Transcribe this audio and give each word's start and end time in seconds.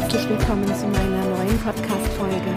Herzlich 0.00 0.28
willkommen 0.28 0.64
zu 0.64 0.86
meiner 0.86 1.24
neuen 1.24 1.58
Podcast-Folge. 1.58 2.54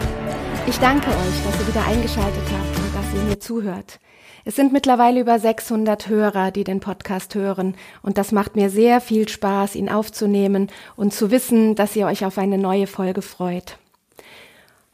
Ich 0.68 0.78
danke 0.78 1.08
euch, 1.08 1.44
dass 1.44 1.60
ihr 1.60 1.68
wieder 1.70 1.88
eingeschaltet 1.88 2.44
habt 2.52 2.78
und 2.78 2.96
dass 2.96 3.14
ihr 3.16 3.22
mir 3.28 3.40
zuhört. 3.40 4.00
Es 4.46 4.56
sind 4.56 4.72
mittlerweile 4.72 5.22
über 5.22 5.40
600 5.40 6.08
Hörer, 6.08 6.52
die 6.52 6.64
den 6.64 6.82
Podcast 6.82 7.34
hören 7.34 7.74
und 8.04 8.20
das 8.20 8.32
macht 8.32 8.56
mir 8.56 8.70
sehr 8.70 9.02
viel 9.02 9.28
Spaß, 9.28 9.74
ihn 9.74 9.90
aufzunehmen 9.90 10.70
und 10.96 11.16
zu 11.16 11.32
wissen, 11.32 11.74
dass 11.74 11.96
ihr 11.96 12.06
euch 12.06 12.26
auf 12.26 12.38
eine 12.38 12.60
neue 12.60 12.86
Folge 12.86 13.24
freut. 13.24 13.80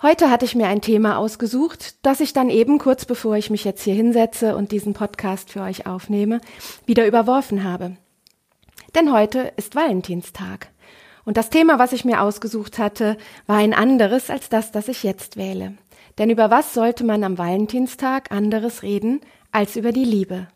Heute 0.01 0.31
hatte 0.31 0.45
ich 0.45 0.55
mir 0.55 0.67
ein 0.67 0.79
Thema 0.79 1.17
ausgesucht, 1.17 1.95
das 2.01 2.21
ich 2.21 2.31
dann 2.31 2.49
eben 2.49 2.77
kurz 2.77 3.03
bevor 3.03 3.35
ich 3.35 3.49
mich 3.49 3.65
jetzt 3.65 3.83
hier 3.83 3.95
hinsetze 3.95 4.55
und 4.55 4.71
diesen 4.71 4.93
Podcast 4.93 5.51
für 5.51 5.63
euch 5.63 5.85
aufnehme, 5.85 6.39
wieder 6.85 7.07
überworfen 7.07 7.65
habe. 7.65 7.97
Denn 8.95 9.11
heute 9.11 9.51
ist 9.57 9.75
Valentinstag. 9.75 10.69
Und 11.27 11.35
das 11.35 11.49
Thema, 11.49 11.77
was 11.77 11.91
ich 11.91 12.05
mir 12.05 12.21
ausgesucht 12.21 12.79
hatte, 12.79 13.17
war 13.47 13.57
ein 13.57 13.73
anderes 13.73 14.29
als 14.29 14.47
das, 14.47 14.71
das 14.71 14.87
ich 14.87 15.03
jetzt 15.03 15.35
wähle. 15.35 15.73
Denn 16.17 16.29
über 16.29 16.49
was 16.51 16.73
sollte 16.73 17.03
man 17.03 17.21
am 17.25 17.37
Valentinstag 17.37 18.31
anderes 18.31 18.81
reden 18.81 19.19
als 19.51 19.75
über 19.75 19.91
die 19.91 20.05
Liebe? 20.05 20.47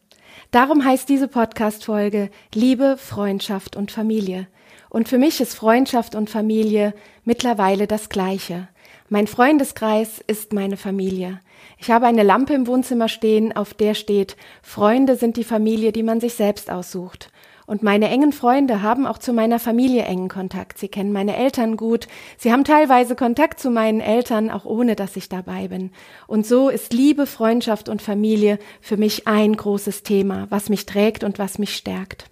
Darum 0.51 0.85
heißt 0.85 1.09
diese 1.09 1.27
Podcast-Folge 1.27 2.29
Liebe, 2.55 2.95
Freundschaft 2.97 3.75
und 3.75 3.91
Familie. 3.91 4.47
Und 4.89 5.09
für 5.09 5.17
mich 5.17 5.41
ist 5.41 5.55
Freundschaft 5.55 6.15
und 6.15 6.29
Familie 6.29 6.93
mittlerweile 7.25 7.85
das 7.85 8.07
Gleiche. 8.07 8.69
Mein 9.09 9.27
Freundeskreis 9.27 10.23
ist 10.25 10.53
meine 10.53 10.77
Familie. 10.77 11.41
Ich 11.79 11.91
habe 11.91 12.05
eine 12.05 12.23
Lampe 12.23 12.53
im 12.53 12.65
Wohnzimmer 12.65 13.09
stehen, 13.09 13.53
auf 13.53 13.73
der 13.73 13.93
steht, 13.93 14.37
Freunde 14.61 15.17
sind 15.17 15.35
die 15.35 15.43
Familie, 15.43 15.91
die 15.91 16.03
man 16.03 16.21
sich 16.21 16.35
selbst 16.35 16.71
aussucht. 16.71 17.29
Und 17.71 17.83
meine 17.83 18.09
engen 18.09 18.33
Freunde 18.33 18.81
haben 18.81 19.07
auch 19.07 19.17
zu 19.17 19.31
meiner 19.31 19.57
Familie 19.57 20.03
engen 20.03 20.27
Kontakt. 20.27 20.77
Sie 20.77 20.89
kennen 20.89 21.13
meine 21.13 21.37
Eltern 21.37 21.77
gut. 21.77 22.09
Sie 22.37 22.51
haben 22.51 22.65
teilweise 22.65 23.15
Kontakt 23.15 23.61
zu 23.61 23.69
meinen 23.71 24.01
Eltern, 24.01 24.51
auch 24.51 24.65
ohne 24.65 24.97
dass 24.97 25.15
ich 25.15 25.29
dabei 25.29 25.69
bin. 25.69 25.91
Und 26.27 26.45
so 26.45 26.67
ist 26.67 26.91
Liebe, 26.91 27.25
Freundschaft 27.25 27.87
und 27.87 28.01
Familie 28.01 28.59
für 28.81 28.97
mich 28.97 29.25
ein 29.25 29.55
großes 29.55 30.03
Thema, 30.03 30.47
was 30.49 30.67
mich 30.67 30.85
trägt 30.85 31.23
und 31.23 31.39
was 31.39 31.59
mich 31.59 31.73
stärkt. 31.73 32.25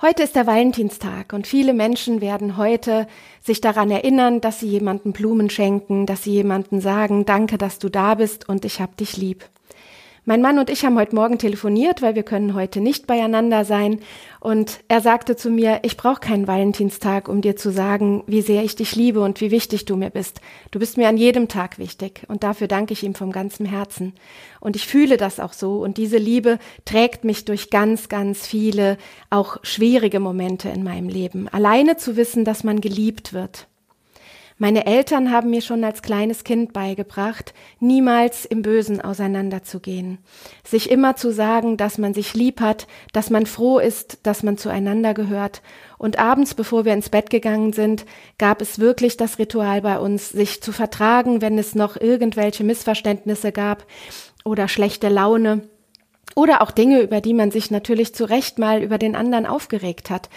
Heute 0.00 0.24
ist 0.24 0.34
der 0.34 0.48
Valentinstag 0.48 1.32
und 1.32 1.46
viele 1.46 1.72
Menschen 1.72 2.20
werden 2.20 2.56
heute 2.56 3.06
sich 3.40 3.60
daran 3.60 3.88
erinnern, 3.88 4.40
dass 4.40 4.58
sie 4.58 4.66
jemanden 4.66 5.12
Blumen 5.12 5.48
schenken, 5.48 6.06
dass 6.06 6.24
sie 6.24 6.32
jemanden 6.32 6.80
sagen, 6.80 7.24
danke, 7.24 7.56
dass 7.56 7.78
du 7.78 7.88
da 7.88 8.16
bist 8.16 8.48
und 8.48 8.64
ich 8.64 8.80
hab 8.80 8.96
dich 8.96 9.16
lieb. 9.16 9.44
Mein 10.24 10.40
Mann 10.40 10.60
und 10.60 10.70
ich 10.70 10.84
haben 10.84 10.96
heute 10.96 11.16
Morgen 11.16 11.38
telefoniert, 11.38 12.00
weil 12.00 12.14
wir 12.14 12.22
können 12.22 12.54
heute 12.54 12.80
nicht 12.80 13.08
beieinander 13.08 13.64
sein. 13.64 13.98
Und 14.38 14.78
er 14.86 15.00
sagte 15.00 15.34
zu 15.34 15.50
mir, 15.50 15.80
ich 15.82 15.96
brauche 15.96 16.20
keinen 16.20 16.46
Valentinstag, 16.46 17.26
um 17.26 17.40
dir 17.40 17.56
zu 17.56 17.72
sagen, 17.72 18.22
wie 18.28 18.40
sehr 18.40 18.62
ich 18.62 18.76
dich 18.76 18.94
liebe 18.94 19.20
und 19.20 19.40
wie 19.40 19.50
wichtig 19.50 19.84
du 19.84 19.96
mir 19.96 20.10
bist. 20.10 20.40
Du 20.70 20.78
bist 20.78 20.96
mir 20.96 21.08
an 21.08 21.16
jedem 21.16 21.48
Tag 21.48 21.80
wichtig. 21.80 22.22
Und 22.28 22.44
dafür 22.44 22.68
danke 22.68 22.92
ich 22.92 23.02
ihm 23.02 23.16
vom 23.16 23.32
ganzen 23.32 23.66
Herzen. 23.66 24.12
Und 24.60 24.76
ich 24.76 24.86
fühle 24.86 25.16
das 25.16 25.40
auch 25.40 25.52
so. 25.52 25.82
Und 25.82 25.96
diese 25.96 26.18
Liebe 26.18 26.60
trägt 26.84 27.24
mich 27.24 27.44
durch 27.44 27.68
ganz, 27.70 28.08
ganz 28.08 28.46
viele, 28.46 28.98
auch 29.28 29.56
schwierige 29.64 30.20
Momente 30.20 30.68
in 30.68 30.84
meinem 30.84 31.08
Leben. 31.08 31.48
Alleine 31.48 31.96
zu 31.96 32.16
wissen, 32.16 32.44
dass 32.44 32.62
man 32.62 32.80
geliebt 32.80 33.32
wird. 33.32 33.66
Meine 34.58 34.86
Eltern 34.86 35.30
haben 35.30 35.50
mir 35.50 35.62
schon 35.62 35.82
als 35.82 36.02
kleines 36.02 36.44
Kind 36.44 36.72
beigebracht, 36.72 37.54
niemals 37.80 38.44
im 38.44 38.62
Bösen 38.62 39.00
auseinanderzugehen, 39.00 40.18
sich 40.64 40.90
immer 40.90 41.16
zu 41.16 41.32
sagen, 41.32 41.76
dass 41.76 41.98
man 41.98 42.14
sich 42.14 42.34
lieb 42.34 42.60
hat, 42.60 42.86
dass 43.12 43.30
man 43.30 43.46
froh 43.46 43.78
ist, 43.78 44.20
dass 44.24 44.42
man 44.42 44.58
zueinander 44.58 45.14
gehört. 45.14 45.62
Und 45.98 46.18
abends, 46.18 46.54
bevor 46.54 46.84
wir 46.84 46.92
ins 46.92 47.08
Bett 47.08 47.30
gegangen 47.30 47.72
sind, 47.72 48.04
gab 48.38 48.60
es 48.60 48.78
wirklich 48.78 49.16
das 49.16 49.38
Ritual 49.38 49.82
bei 49.82 49.98
uns, 49.98 50.30
sich 50.30 50.62
zu 50.62 50.72
vertragen, 50.72 51.40
wenn 51.40 51.58
es 51.58 51.74
noch 51.74 51.96
irgendwelche 51.96 52.64
Missverständnisse 52.64 53.52
gab 53.52 53.86
oder 54.44 54.68
schlechte 54.68 55.08
Laune 55.08 55.68
oder 56.34 56.62
auch 56.62 56.70
Dinge, 56.70 57.00
über 57.00 57.20
die 57.20 57.34
man 57.34 57.50
sich 57.50 57.70
natürlich 57.70 58.14
zu 58.14 58.24
Recht 58.24 58.58
mal 58.58 58.82
über 58.82 58.98
den 58.98 59.16
anderen 59.16 59.46
aufgeregt 59.46 60.10
hat. 60.10 60.28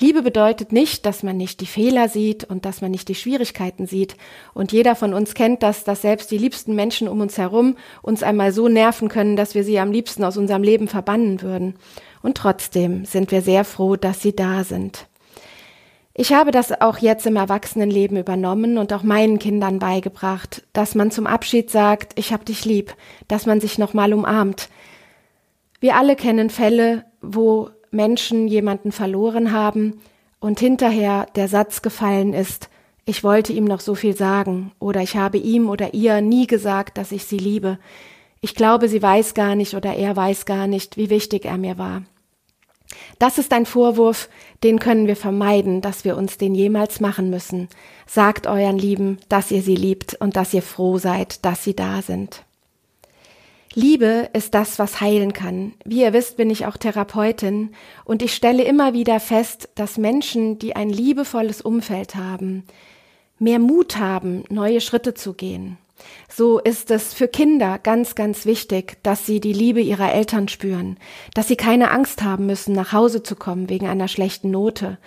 Liebe 0.00 0.22
bedeutet 0.22 0.72
nicht, 0.72 1.04
dass 1.04 1.22
man 1.22 1.36
nicht 1.36 1.60
die 1.60 1.66
Fehler 1.66 2.08
sieht 2.08 2.44
und 2.44 2.64
dass 2.64 2.80
man 2.80 2.90
nicht 2.90 3.08
die 3.08 3.14
Schwierigkeiten 3.14 3.86
sieht. 3.86 4.16
Und 4.54 4.72
jeder 4.72 4.96
von 4.96 5.12
uns 5.12 5.34
kennt 5.34 5.62
das, 5.62 5.84
dass 5.84 6.00
selbst 6.00 6.30
die 6.30 6.38
liebsten 6.38 6.74
Menschen 6.74 7.06
um 7.06 7.20
uns 7.20 7.36
herum 7.36 7.76
uns 8.00 8.22
einmal 8.22 8.52
so 8.52 8.68
nerven 8.68 9.10
können, 9.10 9.36
dass 9.36 9.54
wir 9.54 9.62
sie 9.62 9.78
am 9.78 9.92
liebsten 9.92 10.24
aus 10.24 10.38
unserem 10.38 10.62
Leben 10.62 10.88
verbannen 10.88 11.42
würden. 11.42 11.74
Und 12.22 12.38
trotzdem 12.38 13.04
sind 13.04 13.30
wir 13.30 13.42
sehr 13.42 13.64
froh, 13.64 13.96
dass 13.96 14.22
sie 14.22 14.34
da 14.34 14.64
sind. 14.64 15.06
Ich 16.14 16.32
habe 16.32 16.50
das 16.50 16.80
auch 16.80 16.98
jetzt 16.98 17.26
im 17.26 17.36
Erwachsenenleben 17.36 18.16
übernommen 18.16 18.78
und 18.78 18.94
auch 18.94 19.02
meinen 19.02 19.38
Kindern 19.38 19.78
beigebracht, 19.78 20.62
dass 20.72 20.94
man 20.94 21.10
zum 21.10 21.26
Abschied 21.26 21.70
sagt, 21.70 22.18
ich 22.18 22.32
hab 22.32 22.46
dich 22.46 22.64
lieb, 22.64 22.94
dass 23.28 23.44
man 23.44 23.60
sich 23.60 23.76
nochmal 23.78 24.14
umarmt. 24.14 24.70
Wir 25.78 25.96
alle 25.96 26.16
kennen 26.16 26.48
Fälle, 26.50 27.04
wo 27.20 27.70
Menschen 27.90 28.48
jemanden 28.48 28.92
verloren 28.92 29.52
haben 29.52 30.00
und 30.38 30.60
hinterher 30.60 31.26
der 31.34 31.48
Satz 31.48 31.82
gefallen 31.82 32.32
ist, 32.32 32.68
ich 33.04 33.24
wollte 33.24 33.52
ihm 33.52 33.64
noch 33.64 33.80
so 33.80 33.94
viel 33.94 34.16
sagen 34.16 34.72
oder 34.78 35.00
ich 35.02 35.16
habe 35.16 35.38
ihm 35.38 35.68
oder 35.68 35.94
ihr 35.94 36.20
nie 36.20 36.46
gesagt, 36.46 36.98
dass 36.98 37.12
ich 37.12 37.24
sie 37.24 37.38
liebe. 37.38 37.78
Ich 38.40 38.54
glaube, 38.54 38.88
sie 38.88 39.02
weiß 39.02 39.34
gar 39.34 39.54
nicht 39.54 39.74
oder 39.74 39.94
er 39.94 40.14
weiß 40.14 40.46
gar 40.46 40.66
nicht, 40.66 40.96
wie 40.96 41.10
wichtig 41.10 41.44
er 41.44 41.58
mir 41.58 41.76
war. 41.76 42.02
Das 43.18 43.38
ist 43.38 43.52
ein 43.52 43.66
Vorwurf, 43.66 44.28
den 44.62 44.78
können 44.78 45.06
wir 45.06 45.16
vermeiden, 45.16 45.80
dass 45.80 46.04
wir 46.04 46.16
uns 46.16 46.38
den 46.38 46.54
jemals 46.54 47.00
machen 47.00 47.30
müssen. 47.30 47.68
Sagt 48.06 48.46
euren 48.46 48.78
Lieben, 48.78 49.18
dass 49.28 49.50
ihr 49.50 49.62
sie 49.62 49.76
liebt 49.76 50.14
und 50.14 50.36
dass 50.36 50.54
ihr 50.54 50.62
froh 50.62 50.98
seid, 50.98 51.44
dass 51.44 51.64
sie 51.64 51.74
da 51.74 52.02
sind. 52.02 52.44
Liebe 53.74 54.28
ist 54.32 54.54
das, 54.54 54.80
was 54.80 55.00
heilen 55.00 55.32
kann. 55.32 55.74
Wie 55.84 56.00
ihr 56.00 56.12
wisst, 56.12 56.36
bin 56.36 56.50
ich 56.50 56.66
auch 56.66 56.76
Therapeutin 56.76 57.70
und 58.04 58.20
ich 58.20 58.34
stelle 58.34 58.64
immer 58.64 58.94
wieder 58.94 59.20
fest, 59.20 59.68
dass 59.76 59.96
Menschen, 59.96 60.58
die 60.58 60.74
ein 60.74 60.90
liebevolles 60.90 61.60
Umfeld 61.60 62.16
haben, 62.16 62.64
mehr 63.38 63.60
Mut 63.60 63.96
haben, 63.96 64.42
neue 64.48 64.80
Schritte 64.80 65.14
zu 65.14 65.34
gehen. 65.34 65.78
So 66.28 66.58
ist 66.58 66.90
es 66.90 67.14
für 67.14 67.28
Kinder 67.28 67.78
ganz, 67.78 68.14
ganz 68.14 68.44
wichtig, 68.46 68.96
dass 69.02 69.26
sie 69.26 69.38
die 69.38 69.52
Liebe 69.52 69.80
ihrer 69.80 70.12
Eltern 70.12 70.48
spüren, 70.48 70.96
dass 71.34 71.46
sie 71.46 71.56
keine 71.56 71.90
Angst 71.90 72.22
haben 72.22 72.46
müssen, 72.46 72.74
nach 72.74 72.92
Hause 72.92 73.22
zu 73.22 73.36
kommen 73.36 73.68
wegen 73.68 73.86
einer 73.86 74.08
schlechten 74.08 74.50
Note 74.50 74.98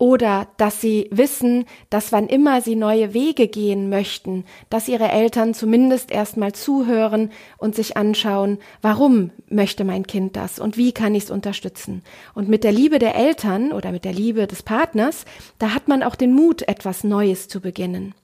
oder 0.00 0.48
dass 0.56 0.80
sie 0.80 1.08
wissen, 1.12 1.66
dass 1.90 2.10
wann 2.10 2.26
immer 2.26 2.62
sie 2.62 2.74
neue 2.74 3.12
Wege 3.12 3.48
gehen 3.48 3.90
möchten, 3.90 4.46
dass 4.70 4.88
ihre 4.88 5.10
Eltern 5.10 5.52
zumindest 5.52 6.10
erstmal 6.10 6.52
zuhören 6.52 7.30
und 7.58 7.74
sich 7.74 7.98
anschauen, 7.98 8.58
warum 8.80 9.30
möchte 9.50 9.84
mein 9.84 10.06
Kind 10.06 10.36
das 10.36 10.58
und 10.58 10.78
wie 10.78 10.92
kann 10.92 11.14
ich 11.14 11.24
es 11.24 11.30
unterstützen. 11.30 12.02
Und 12.32 12.48
mit 12.48 12.64
der 12.64 12.72
Liebe 12.72 12.98
der 12.98 13.14
Eltern 13.14 13.72
oder 13.72 13.92
mit 13.92 14.06
der 14.06 14.14
Liebe 14.14 14.46
des 14.46 14.62
Partners, 14.62 15.26
da 15.58 15.74
hat 15.74 15.86
man 15.86 16.02
auch 16.02 16.14
den 16.14 16.32
Mut, 16.32 16.66
etwas 16.66 17.04
Neues 17.04 17.48
zu 17.48 17.60
beginnen. 17.60 18.14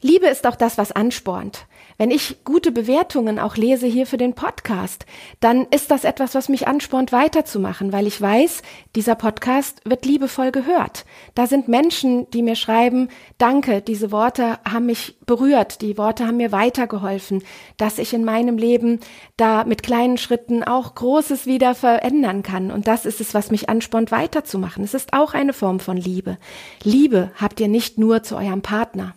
Liebe 0.00 0.28
ist 0.28 0.46
auch 0.46 0.54
das, 0.54 0.78
was 0.78 0.92
anspornt. 0.92 1.66
Wenn 2.00 2.12
ich 2.12 2.44
gute 2.44 2.70
Bewertungen 2.70 3.40
auch 3.40 3.56
lese 3.56 3.88
hier 3.88 4.06
für 4.06 4.18
den 4.18 4.34
Podcast, 4.34 5.04
dann 5.40 5.66
ist 5.72 5.90
das 5.90 6.04
etwas, 6.04 6.36
was 6.36 6.48
mich 6.48 6.68
anspornt, 6.68 7.10
weiterzumachen, 7.10 7.92
weil 7.92 8.06
ich 8.06 8.20
weiß, 8.20 8.62
dieser 8.94 9.16
Podcast 9.16 9.80
wird 9.84 10.04
liebevoll 10.04 10.52
gehört. 10.52 11.04
Da 11.34 11.48
sind 11.48 11.66
Menschen, 11.66 12.30
die 12.30 12.44
mir 12.44 12.54
schreiben, 12.54 13.08
danke, 13.36 13.82
diese 13.82 14.12
Worte 14.12 14.60
haben 14.64 14.86
mich 14.86 15.16
berührt, 15.26 15.82
die 15.82 15.98
Worte 15.98 16.24
haben 16.28 16.36
mir 16.36 16.52
weitergeholfen, 16.52 17.42
dass 17.78 17.98
ich 17.98 18.14
in 18.14 18.24
meinem 18.24 18.58
Leben 18.58 19.00
da 19.36 19.64
mit 19.64 19.82
kleinen 19.82 20.18
Schritten 20.18 20.62
auch 20.62 20.94
Großes 20.94 21.46
wieder 21.46 21.74
verändern 21.74 22.44
kann. 22.44 22.70
Und 22.70 22.86
das 22.86 23.06
ist 23.06 23.20
es, 23.20 23.34
was 23.34 23.50
mich 23.50 23.68
anspornt, 23.68 24.12
weiterzumachen. 24.12 24.84
Es 24.84 24.94
ist 24.94 25.14
auch 25.14 25.34
eine 25.34 25.52
Form 25.52 25.80
von 25.80 25.96
Liebe. 25.96 26.38
Liebe 26.84 27.32
habt 27.34 27.58
ihr 27.58 27.66
nicht 27.66 27.98
nur 27.98 28.22
zu 28.22 28.36
eurem 28.36 28.62
Partner. 28.62 29.14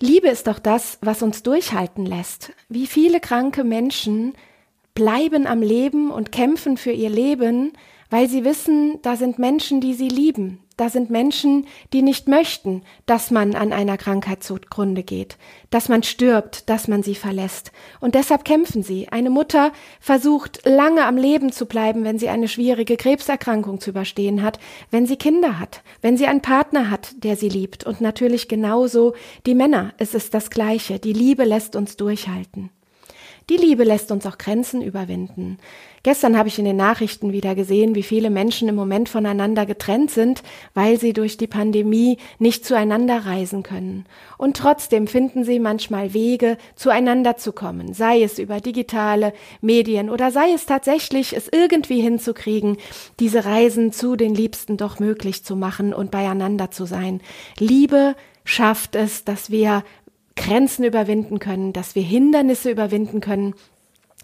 Liebe 0.00 0.28
ist 0.28 0.46
doch 0.46 0.58
das, 0.58 0.98
was 1.00 1.22
uns 1.22 1.42
durchhalten 1.42 2.04
lässt. 2.04 2.52
Wie 2.68 2.86
viele 2.86 3.18
kranke 3.20 3.64
Menschen 3.64 4.34
bleiben 4.94 5.46
am 5.46 5.62
Leben 5.62 6.10
und 6.10 6.32
kämpfen 6.32 6.76
für 6.76 6.92
ihr 6.92 7.10
Leben, 7.10 7.72
weil 8.10 8.28
sie 8.28 8.44
wissen, 8.44 9.00
da 9.02 9.16
sind 9.16 9.38
Menschen, 9.38 9.80
die 9.80 9.94
sie 9.94 10.08
lieben, 10.08 10.60
da 10.76 10.90
sind 10.90 11.08
Menschen, 11.08 11.66
die 11.94 12.02
nicht 12.02 12.28
möchten, 12.28 12.82
dass 13.06 13.30
man 13.30 13.54
an 13.54 13.72
einer 13.72 13.96
Krankheit 13.96 14.42
zugrunde 14.42 15.02
geht, 15.02 15.38
dass 15.70 15.88
man 15.88 16.02
stirbt, 16.02 16.68
dass 16.68 16.86
man 16.86 17.02
sie 17.02 17.14
verlässt. 17.14 17.72
Und 18.00 18.14
deshalb 18.14 18.44
kämpfen 18.44 18.82
sie. 18.82 19.08
Eine 19.08 19.30
Mutter 19.30 19.72
versucht 20.00 20.60
lange 20.66 21.06
am 21.06 21.16
Leben 21.16 21.50
zu 21.50 21.64
bleiben, 21.64 22.04
wenn 22.04 22.18
sie 22.18 22.28
eine 22.28 22.48
schwierige 22.48 22.98
Krebserkrankung 22.98 23.80
zu 23.80 23.90
überstehen 23.90 24.42
hat, 24.42 24.58
wenn 24.90 25.06
sie 25.06 25.16
Kinder 25.16 25.58
hat, 25.58 25.82
wenn 26.02 26.18
sie 26.18 26.26
einen 26.26 26.42
Partner 26.42 26.90
hat, 26.90 27.24
der 27.24 27.36
sie 27.36 27.48
liebt. 27.48 27.84
Und 27.84 28.02
natürlich 28.02 28.46
genauso 28.46 29.14
die 29.46 29.54
Männer. 29.54 29.94
Es 29.96 30.12
ist 30.12 30.34
das 30.34 30.50
Gleiche. 30.50 30.98
Die 30.98 31.14
Liebe 31.14 31.44
lässt 31.44 31.74
uns 31.74 31.96
durchhalten. 31.96 32.70
Die 33.48 33.56
Liebe 33.56 33.84
lässt 33.84 34.10
uns 34.10 34.26
auch 34.26 34.38
Grenzen 34.38 34.82
überwinden. 34.82 35.58
Gestern 36.06 36.38
habe 36.38 36.46
ich 36.46 36.56
in 36.60 36.64
den 36.64 36.76
Nachrichten 36.76 37.32
wieder 37.32 37.56
gesehen, 37.56 37.96
wie 37.96 38.04
viele 38.04 38.30
Menschen 38.30 38.68
im 38.68 38.76
Moment 38.76 39.08
voneinander 39.08 39.66
getrennt 39.66 40.12
sind, 40.12 40.44
weil 40.72 41.00
sie 41.00 41.12
durch 41.12 41.36
die 41.36 41.48
Pandemie 41.48 42.18
nicht 42.38 42.64
zueinander 42.64 43.26
reisen 43.26 43.64
können. 43.64 44.04
Und 44.38 44.56
trotzdem 44.56 45.08
finden 45.08 45.42
sie 45.42 45.58
manchmal 45.58 46.14
Wege, 46.14 46.58
zueinander 46.76 47.38
zu 47.38 47.50
kommen, 47.50 47.92
sei 47.92 48.22
es 48.22 48.38
über 48.38 48.60
digitale 48.60 49.32
Medien 49.60 50.08
oder 50.08 50.30
sei 50.30 50.52
es 50.52 50.64
tatsächlich, 50.64 51.36
es 51.36 51.48
irgendwie 51.50 52.00
hinzukriegen, 52.02 52.76
diese 53.18 53.44
Reisen 53.44 53.90
zu 53.90 54.14
den 54.14 54.32
Liebsten 54.32 54.76
doch 54.76 55.00
möglich 55.00 55.42
zu 55.42 55.56
machen 55.56 55.92
und 55.92 56.12
beieinander 56.12 56.70
zu 56.70 56.84
sein. 56.84 57.20
Liebe 57.58 58.14
schafft 58.44 58.94
es, 58.94 59.24
dass 59.24 59.50
wir 59.50 59.82
Grenzen 60.36 60.84
überwinden 60.84 61.40
können, 61.40 61.72
dass 61.72 61.96
wir 61.96 62.02
Hindernisse 62.02 62.70
überwinden 62.70 63.20
können, 63.20 63.54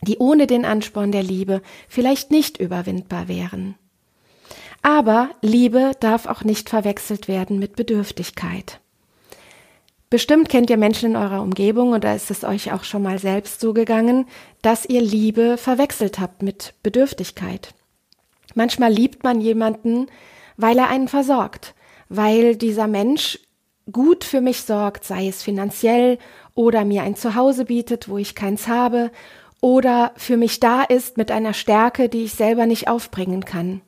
die 0.02 0.18
ohne 0.18 0.46
den 0.46 0.64
Ansporn 0.64 1.12
der 1.12 1.22
Liebe 1.22 1.62
vielleicht 1.88 2.30
nicht 2.30 2.58
überwindbar 2.58 3.28
wären. 3.28 3.76
Aber 4.82 5.30
Liebe 5.42 5.92
darf 6.00 6.26
auch 6.26 6.42
nicht 6.42 6.68
verwechselt 6.68 7.28
werden 7.28 7.58
mit 7.58 7.76
Bedürftigkeit. 7.76 8.80
Bestimmt 10.10 10.50
kennt 10.50 10.68
ihr 10.68 10.76
Menschen 10.76 11.12
in 11.12 11.16
eurer 11.16 11.40
Umgebung 11.40 11.92
oder 11.92 12.14
ist 12.14 12.30
es 12.30 12.44
euch 12.44 12.72
auch 12.72 12.84
schon 12.84 13.02
mal 13.02 13.18
selbst 13.18 13.60
so 13.60 13.72
gegangen, 13.72 14.26
dass 14.60 14.84
ihr 14.84 15.00
Liebe 15.00 15.56
verwechselt 15.56 16.18
habt 16.18 16.42
mit 16.42 16.74
Bedürftigkeit. 16.82 17.72
Manchmal 18.54 18.92
liebt 18.92 19.24
man 19.24 19.40
jemanden, 19.40 20.08
weil 20.58 20.76
er 20.76 20.88
einen 20.88 21.08
versorgt, 21.08 21.74
weil 22.10 22.56
dieser 22.56 22.88
Mensch 22.88 23.38
gut 23.90 24.24
für 24.24 24.40
mich 24.40 24.62
sorgt, 24.62 25.04
sei 25.04 25.28
es 25.28 25.42
finanziell 25.42 26.18
oder 26.54 26.84
mir 26.84 27.04
ein 27.04 27.16
Zuhause 27.16 27.64
bietet, 27.64 28.08
wo 28.08 28.18
ich 28.18 28.34
keins 28.34 28.68
habe, 28.68 29.10
oder 29.62 30.12
für 30.16 30.36
mich 30.36 30.60
da 30.60 30.82
ist 30.82 31.16
mit 31.16 31.30
einer 31.30 31.54
Stärke, 31.54 32.10
die 32.10 32.24
ich 32.24 32.34
selber 32.34 32.66
nicht 32.66 32.88
aufbringen 32.88 33.46
kann. 33.46 33.80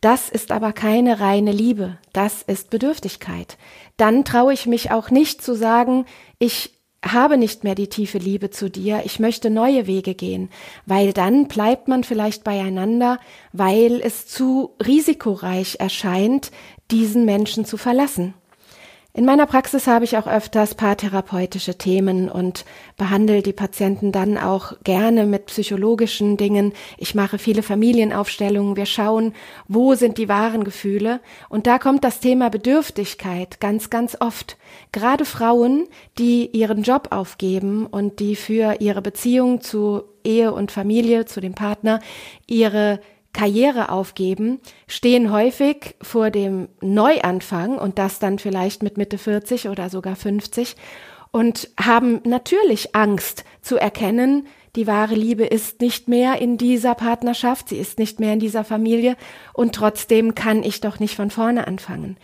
Das 0.00 0.28
ist 0.28 0.52
aber 0.52 0.72
keine 0.72 1.20
reine 1.20 1.50
Liebe, 1.50 1.98
das 2.12 2.42
ist 2.42 2.70
Bedürftigkeit. 2.70 3.56
Dann 3.96 4.24
traue 4.24 4.52
ich 4.52 4.66
mich 4.66 4.92
auch 4.92 5.10
nicht 5.10 5.42
zu 5.42 5.54
sagen, 5.54 6.04
ich 6.38 6.74
habe 7.04 7.38
nicht 7.38 7.64
mehr 7.64 7.74
die 7.74 7.88
tiefe 7.88 8.18
Liebe 8.18 8.50
zu 8.50 8.68
dir, 8.68 9.02
ich 9.04 9.18
möchte 9.18 9.48
neue 9.48 9.86
Wege 9.86 10.14
gehen, 10.14 10.50
weil 10.84 11.12
dann 11.12 11.48
bleibt 11.48 11.88
man 11.88 12.04
vielleicht 12.04 12.44
beieinander, 12.44 13.18
weil 13.52 14.00
es 14.02 14.26
zu 14.26 14.74
risikoreich 14.84 15.76
erscheint, 15.80 16.50
diesen 16.90 17.24
Menschen 17.24 17.64
zu 17.64 17.78
verlassen. 17.78 18.34
In 19.16 19.24
meiner 19.24 19.46
Praxis 19.46 19.86
habe 19.86 20.04
ich 20.04 20.18
auch 20.18 20.26
öfters 20.26 20.74
paartherapeutische 20.74 21.78
Themen 21.78 22.28
und 22.28 22.66
behandle 22.98 23.40
die 23.40 23.54
Patienten 23.54 24.12
dann 24.12 24.36
auch 24.36 24.74
gerne 24.84 25.24
mit 25.24 25.46
psychologischen 25.46 26.36
Dingen. 26.36 26.74
Ich 26.98 27.14
mache 27.14 27.38
viele 27.38 27.62
Familienaufstellungen. 27.62 28.76
Wir 28.76 28.84
schauen, 28.84 29.32
wo 29.68 29.94
sind 29.94 30.18
die 30.18 30.28
wahren 30.28 30.64
Gefühle. 30.64 31.20
Und 31.48 31.66
da 31.66 31.78
kommt 31.78 32.04
das 32.04 32.20
Thema 32.20 32.50
Bedürftigkeit 32.50 33.58
ganz, 33.58 33.88
ganz 33.88 34.18
oft. 34.20 34.58
Gerade 34.92 35.24
Frauen, 35.24 35.88
die 36.18 36.48
ihren 36.48 36.82
Job 36.82 37.08
aufgeben 37.10 37.86
und 37.86 38.20
die 38.20 38.36
für 38.36 38.82
ihre 38.82 39.00
Beziehung 39.00 39.62
zu 39.62 40.02
Ehe 40.24 40.52
und 40.52 40.72
Familie, 40.72 41.24
zu 41.24 41.40
dem 41.40 41.54
Partner, 41.54 42.00
ihre 42.46 43.00
Karriere 43.36 43.90
aufgeben, 43.90 44.60
stehen 44.88 45.30
häufig 45.30 45.94
vor 46.00 46.30
dem 46.30 46.68
Neuanfang 46.80 47.76
und 47.76 47.98
das 47.98 48.18
dann 48.18 48.38
vielleicht 48.38 48.82
mit 48.82 48.96
Mitte 48.96 49.18
40 49.18 49.68
oder 49.68 49.90
sogar 49.90 50.16
50 50.16 50.74
und 51.32 51.68
haben 51.78 52.22
natürlich 52.24 52.96
Angst 52.96 53.44
zu 53.60 53.76
erkennen, 53.76 54.46
die 54.74 54.86
wahre 54.86 55.14
Liebe 55.14 55.44
ist 55.44 55.82
nicht 55.82 56.08
mehr 56.08 56.40
in 56.40 56.56
dieser 56.56 56.94
Partnerschaft, 56.94 57.68
sie 57.68 57.76
ist 57.76 57.98
nicht 57.98 58.20
mehr 58.20 58.32
in 58.32 58.40
dieser 58.40 58.64
Familie 58.64 59.16
und 59.52 59.74
trotzdem 59.74 60.34
kann 60.34 60.62
ich 60.62 60.80
doch 60.80 60.98
nicht 60.98 61.14
von 61.14 61.30
vorne 61.30 61.66
anfangen. 61.66 62.16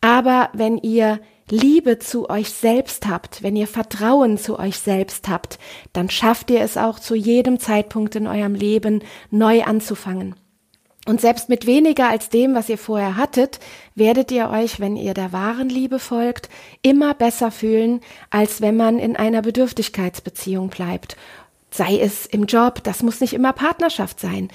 Aber 0.00 0.50
wenn 0.54 0.78
ihr 0.78 1.20
Liebe 1.50 2.00
zu 2.00 2.28
euch 2.28 2.50
selbst 2.50 3.06
habt, 3.06 3.44
wenn 3.44 3.54
ihr 3.54 3.68
Vertrauen 3.68 4.38
zu 4.38 4.58
euch 4.58 4.78
selbst 4.80 5.28
habt, 5.28 5.60
dann 5.92 6.10
schafft 6.10 6.50
ihr 6.50 6.62
es 6.62 6.76
auch 6.76 6.98
zu 6.98 7.14
jedem 7.14 7.60
Zeitpunkt 7.60 8.16
in 8.16 8.26
eurem 8.26 8.56
Leben 8.56 9.04
neu 9.30 9.62
anzufangen. 9.62 10.34
Und 11.08 11.22
selbst 11.22 11.48
mit 11.48 11.64
weniger 11.64 12.10
als 12.10 12.28
dem, 12.28 12.54
was 12.54 12.68
ihr 12.68 12.76
vorher 12.76 13.16
hattet, 13.16 13.60
werdet 13.94 14.30
ihr 14.30 14.50
euch, 14.50 14.78
wenn 14.78 14.94
ihr 14.94 15.14
der 15.14 15.32
wahren 15.32 15.70
Liebe 15.70 15.98
folgt, 16.00 16.50
immer 16.82 17.14
besser 17.14 17.50
fühlen, 17.50 18.02
als 18.28 18.60
wenn 18.60 18.76
man 18.76 18.98
in 18.98 19.16
einer 19.16 19.40
Bedürftigkeitsbeziehung 19.40 20.68
bleibt. 20.68 21.16
Sei 21.70 21.98
es 21.98 22.26
im 22.26 22.44
Job, 22.44 22.84
das 22.84 23.02
muss 23.02 23.22
nicht 23.22 23.32
immer 23.32 23.54
Partnerschaft 23.54 24.20
sein. 24.20 24.50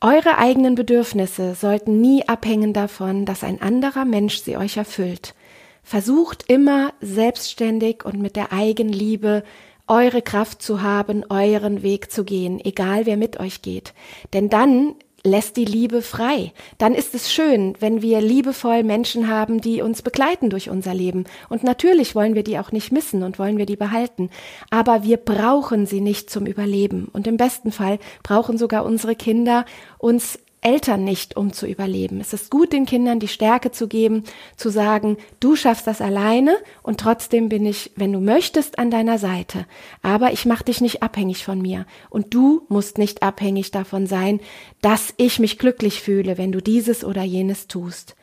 Eure 0.00 0.38
eigenen 0.38 0.76
Bedürfnisse 0.76 1.56
sollten 1.56 2.00
nie 2.00 2.28
abhängen 2.28 2.72
davon, 2.72 3.24
dass 3.24 3.42
ein 3.42 3.60
anderer 3.60 4.04
Mensch 4.04 4.42
sie 4.42 4.56
euch 4.56 4.76
erfüllt. 4.76 5.34
Versucht 5.82 6.44
immer 6.46 6.92
selbstständig 7.00 8.04
und 8.04 8.22
mit 8.22 8.36
der 8.36 8.52
Eigenliebe 8.52 9.42
eure 9.88 10.22
Kraft 10.22 10.62
zu 10.62 10.82
haben, 10.82 11.24
euren 11.28 11.82
Weg 11.82 12.12
zu 12.12 12.22
gehen, 12.22 12.64
egal 12.64 13.06
wer 13.06 13.16
mit 13.16 13.40
euch 13.40 13.62
geht. 13.62 13.92
Denn 14.32 14.48
dann 14.48 14.94
lässt 15.24 15.56
die 15.56 15.64
Liebe 15.64 16.02
frei. 16.02 16.52
Dann 16.78 16.94
ist 16.94 17.14
es 17.14 17.32
schön, 17.32 17.74
wenn 17.80 18.02
wir 18.02 18.20
liebevoll 18.20 18.82
Menschen 18.82 19.28
haben, 19.28 19.60
die 19.60 19.82
uns 19.82 20.02
begleiten 20.02 20.50
durch 20.50 20.70
unser 20.70 20.94
Leben. 20.94 21.24
Und 21.48 21.62
natürlich 21.62 22.14
wollen 22.14 22.34
wir 22.34 22.42
die 22.42 22.58
auch 22.58 22.72
nicht 22.72 22.92
missen 22.92 23.22
und 23.22 23.38
wollen 23.38 23.58
wir 23.58 23.66
die 23.66 23.76
behalten. 23.76 24.30
Aber 24.70 25.04
wir 25.04 25.18
brauchen 25.18 25.86
sie 25.86 26.00
nicht 26.00 26.30
zum 26.30 26.46
Überleben. 26.46 27.08
Und 27.12 27.26
im 27.26 27.36
besten 27.36 27.72
Fall 27.72 27.98
brauchen 28.22 28.58
sogar 28.58 28.84
unsere 28.84 29.14
Kinder 29.14 29.64
uns 29.98 30.38
Eltern 30.62 31.04
nicht, 31.04 31.36
um 31.36 31.52
zu 31.52 31.66
überleben. 31.66 32.20
Es 32.20 32.32
ist 32.32 32.50
gut, 32.50 32.72
den 32.72 32.84
Kindern 32.84 33.18
die 33.18 33.28
Stärke 33.28 33.70
zu 33.70 33.88
geben, 33.88 34.24
zu 34.56 34.68
sagen, 34.70 35.16
du 35.40 35.56
schaffst 35.56 35.86
das 35.86 36.00
alleine 36.00 36.56
und 36.82 37.00
trotzdem 37.00 37.48
bin 37.48 37.64
ich, 37.64 37.92
wenn 37.96 38.12
du 38.12 38.20
möchtest, 38.20 38.78
an 38.78 38.90
deiner 38.90 39.18
Seite. 39.18 39.66
Aber 40.02 40.32
ich 40.32 40.44
mache 40.44 40.64
dich 40.64 40.80
nicht 40.80 41.02
abhängig 41.02 41.44
von 41.44 41.62
mir. 41.62 41.86
Und 42.10 42.34
du 42.34 42.66
musst 42.68 42.98
nicht 42.98 43.22
abhängig 43.22 43.70
davon 43.70 44.06
sein, 44.06 44.40
dass 44.82 45.14
ich 45.16 45.38
mich 45.38 45.58
glücklich 45.58 46.02
fühle, 46.02 46.36
wenn 46.36 46.52
du 46.52 46.60
dieses 46.60 47.04
oder 47.04 47.22
jenes 47.22 47.66
tust. 47.66 48.14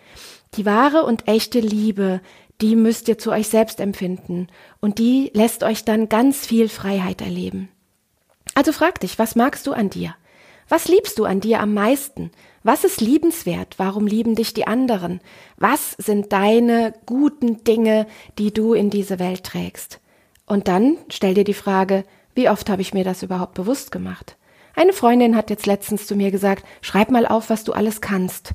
Die 0.55 0.65
wahre 0.65 1.03
und 1.03 1.27
echte 1.27 1.59
Liebe, 1.59 2.21
die 2.61 2.75
müsst 2.75 3.07
ihr 3.07 3.17
zu 3.17 3.31
euch 3.31 3.47
selbst 3.47 3.79
empfinden. 3.79 4.47
Und 4.79 4.99
die 4.99 5.31
lässt 5.33 5.63
euch 5.63 5.85
dann 5.85 6.09
ganz 6.09 6.45
viel 6.45 6.69
Freiheit 6.69 7.21
erleben. 7.21 7.69
Also 8.53 8.71
frag 8.71 8.99
dich, 8.99 9.19
was 9.19 9.35
magst 9.35 9.67
du 9.67 9.73
an 9.73 9.89
dir? 9.89 10.15
Was 10.69 10.87
liebst 10.87 11.17
du 11.17 11.25
an 11.25 11.39
dir 11.39 11.61
am 11.61 11.73
meisten? 11.73 12.31
Was 12.63 12.83
ist 12.83 12.99
liebenswert? 12.99 13.75
Warum 13.77 14.05
lieben 14.05 14.35
dich 14.35 14.53
die 14.53 14.67
anderen? 14.67 15.21
Was 15.55 15.91
sind 15.91 16.33
deine 16.33 16.93
guten 17.05 17.63
Dinge, 17.63 18.05
die 18.37 18.53
du 18.53 18.73
in 18.73 18.89
diese 18.89 19.19
Welt 19.19 19.45
trägst? 19.45 20.01
Und 20.45 20.67
dann 20.67 20.97
stell 21.09 21.33
dir 21.33 21.45
die 21.45 21.53
Frage, 21.53 22.03
wie 22.35 22.49
oft 22.49 22.69
habe 22.69 22.81
ich 22.81 22.93
mir 22.93 23.05
das 23.05 23.23
überhaupt 23.23 23.53
bewusst 23.53 23.91
gemacht? 23.91 24.35
Eine 24.75 24.93
Freundin 24.93 25.35
hat 25.35 25.49
jetzt 25.49 25.65
letztens 25.65 26.05
zu 26.05 26.15
mir 26.15 26.31
gesagt, 26.31 26.63
schreib 26.81 27.11
mal 27.11 27.25
auf, 27.25 27.49
was 27.49 27.63
du 27.63 27.73
alles 27.73 28.01
kannst. 28.01 28.53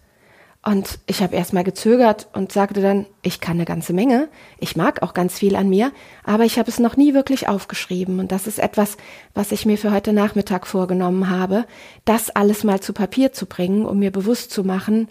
Und 0.65 1.01
ich 1.07 1.23
habe 1.23 1.35
erst 1.35 1.53
mal 1.53 1.65
gezögert 1.65 2.29
und 2.35 2.53
sagte 2.53 2.81
dann, 2.81 3.07
ich 3.23 3.41
kann 3.41 3.55
eine 3.57 3.65
ganze 3.65 3.93
Menge, 3.93 4.29
ich 4.59 4.77
mag 4.77 5.03
auch 5.03 5.13
ganz 5.13 5.37
viel 5.37 5.57
an 5.57 5.69
mir, 5.69 5.91
aber 6.23 6.45
ich 6.45 6.57
habe 6.57 6.71
es 6.71 6.79
noch 6.79 6.97
nie 6.97 7.15
wirklich 7.15 7.49
aufgeschrieben. 7.49 8.21
Und 8.21 8.31
das 8.31 8.47
ist 8.47 8.61
etwas, 8.61 8.97
was 9.35 9.51
ich 9.51 9.67
mir 9.67 9.77
für 9.77 9.91
heute 9.91 10.13
Nachmittag 10.13 10.69
vorgenommen 10.69 11.29
habe, 11.29 11.67
das 12.05 12.31
alles 12.31 12.63
mal 12.63 12.79
zu 12.81 12.93
Papier 12.93 13.33
zu 13.33 13.47
bringen, 13.47 13.85
um 13.85 13.99
mir 13.99 14.13
bewusst 14.13 14.53
zu 14.53 14.63
machen, 14.63 15.09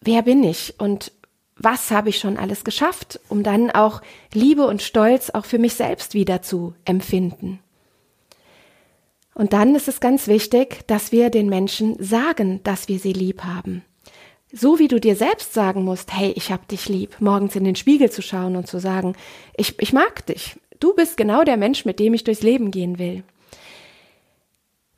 wer 0.00 0.22
bin 0.22 0.44
ich 0.44 0.74
und 0.78 1.10
was 1.56 1.90
habe 1.90 2.08
ich 2.08 2.18
schon 2.18 2.36
alles 2.36 2.62
geschafft, 2.62 3.18
um 3.28 3.42
dann 3.42 3.72
auch 3.72 4.00
Liebe 4.32 4.66
und 4.66 4.82
Stolz 4.82 5.30
auch 5.30 5.44
für 5.44 5.58
mich 5.58 5.74
selbst 5.74 6.14
wieder 6.14 6.42
zu 6.42 6.74
empfinden. 6.84 7.58
Und 9.34 9.52
dann 9.52 9.74
ist 9.74 9.88
es 9.88 10.00
ganz 10.00 10.28
wichtig, 10.28 10.86
dass 10.86 11.12
wir 11.12 11.28
den 11.28 11.48
Menschen 11.48 11.96
sagen, 12.02 12.62
dass 12.62 12.88
wir 12.88 12.98
sie 12.98 13.12
lieb 13.12 13.42
haben. 13.42 13.84
So 14.52 14.78
wie 14.78 14.88
du 14.88 15.00
dir 15.00 15.14
selbst 15.14 15.54
sagen 15.54 15.84
musst, 15.84 16.12
hey, 16.12 16.32
ich 16.34 16.50
hab 16.50 16.66
dich 16.66 16.88
lieb, 16.88 17.16
morgens 17.20 17.54
in 17.54 17.64
den 17.64 17.76
Spiegel 17.76 18.10
zu 18.10 18.20
schauen 18.20 18.56
und 18.56 18.66
zu 18.66 18.80
sagen, 18.80 19.14
ich, 19.56 19.80
ich 19.80 19.92
mag 19.92 20.26
dich. 20.26 20.56
Du 20.80 20.94
bist 20.94 21.16
genau 21.16 21.44
der 21.44 21.56
Mensch, 21.56 21.84
mit 21.84 22.00
dem 22.00 22.14
ich 22.14 22.24
durchs 22.24 22.42
Leben 22.42 22.70
gehen 22.70 22.98
will. 22.98 23.22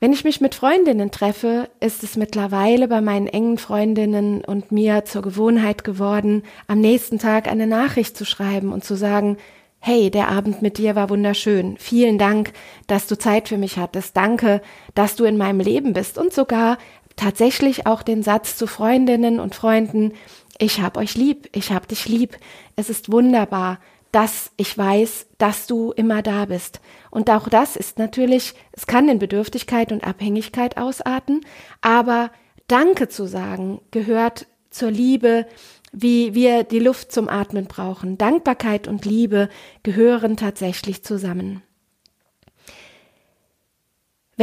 Wenn 0.00 0.12
ich 0.12 0.24
mich 0.24 0.40
mit 0.40 0.54
Freundinnen 0.54 1.10
treffe, 1.10 1.68
ist 1.80 2.02
es 2.02 2.16
mittlerweile 2.16 2.88
bei 2.88 3.00
meinen 3.00 3.28
engen 3.28 3.58
Freundinnen 3.58 4.42
und 4.44 4.72
mir 4.72 5.04
zur 5.04 5.22
Gewohnheit 5.22 5.84
geworden, 5.84 6.42
am 6.66 6.80
nächsten 6.80 7.18
Tag 7.18 7.46
eine 7.46 7.66
Nachricht 7.66 8.16
zu 8.16 8.24
schreiben 8.24 8.72
und 8.72 8.82
zu 8.82 8.96
sagen, 8.96 9.36
hey, 9.84 10.10
der 10.10 10.28
Abend 10.28 10.62
mit 10.62 10.78
dir 10.78 10.94
war 10.94 11.10
wunderschön. 11.10 11.76
Vielen 11.76 12.16
Dank, 12.16 12.52
dass 12.86 13.08
du 13.08 13.18
Zeit 13.18 13.48
für 13.48 13.58
mich 13.58 13.78
hattest. 13.78 14.16
Danke, 14.16 14.62
dass 14.94 15.16
du 15.16 15.24
in 15.24 15.36
meinem 15.36 15.58
Leben 15.60 15.92
bist. 15.92 16.18
Und 16.18 16.32
sogar 16.32 16.78
tatsächlich 17.16 17.86
auch 17.86 18.02
den 18.02 18.22
Satz 18.22 18.56
zu 18.56 18.66
Freundinnen 18.66 19.40
und 19.40 19.54
Freunden, 19.54 20.12
ich 20.58 20.80
hab 20.80 20.96
euch 20.96 21.16
lieb, 21.16 21.48
ich 21.52 21.72
hab 21.72 21.88
dich 21.88 22.06
lieb. 22.06 22.36
Es 22.76 22.90
ist 22.90 23.10
wunderbar, 23.10 23.78
dass 24.12 24.50
ich 24.56 24.76
weiß, 24.76 25.26
dass 25.38 25.66
du 25.66 25.92
immer 25.92 26.22
da 26.22 26.44
bist. 26.44 26.80
Und 27.10 27.30
auch 27.30 27.48
das 27.48 27.76
ist 27.76 27.98
natürlich, 27.98 28.54
es 28.72 28.86
kann 28.86 29.08
in 29.08 29.18
Bedürftigkeit 29.18 29.90
und 29.90 30.04
Abhängigkeit 30.04 30.76
ausarten, 30.76 31.40
aber 31.80 32.30
Danke 32.68 33.08
zu 33.08 33.26
sagen 33.26 33.80
gehört 33.90 34.46
zur 34.70 34.90
Liebe, 34.90 35.46
wie 35.92 36.34
wir 36.34 36.64
die 36.64 36.78
Luft 36.78 37.12
zum 37.12 37.28
Atmen 37.28 37.66
brauchen. 37.66 38.16
Dankbarkeit 38.16 38.88
und 38.88 39.04
Liebe 39.04 39.48
gehören 39.82 40.36
tatsächlich 40.36 41.04
zusammen. 41.04 41.62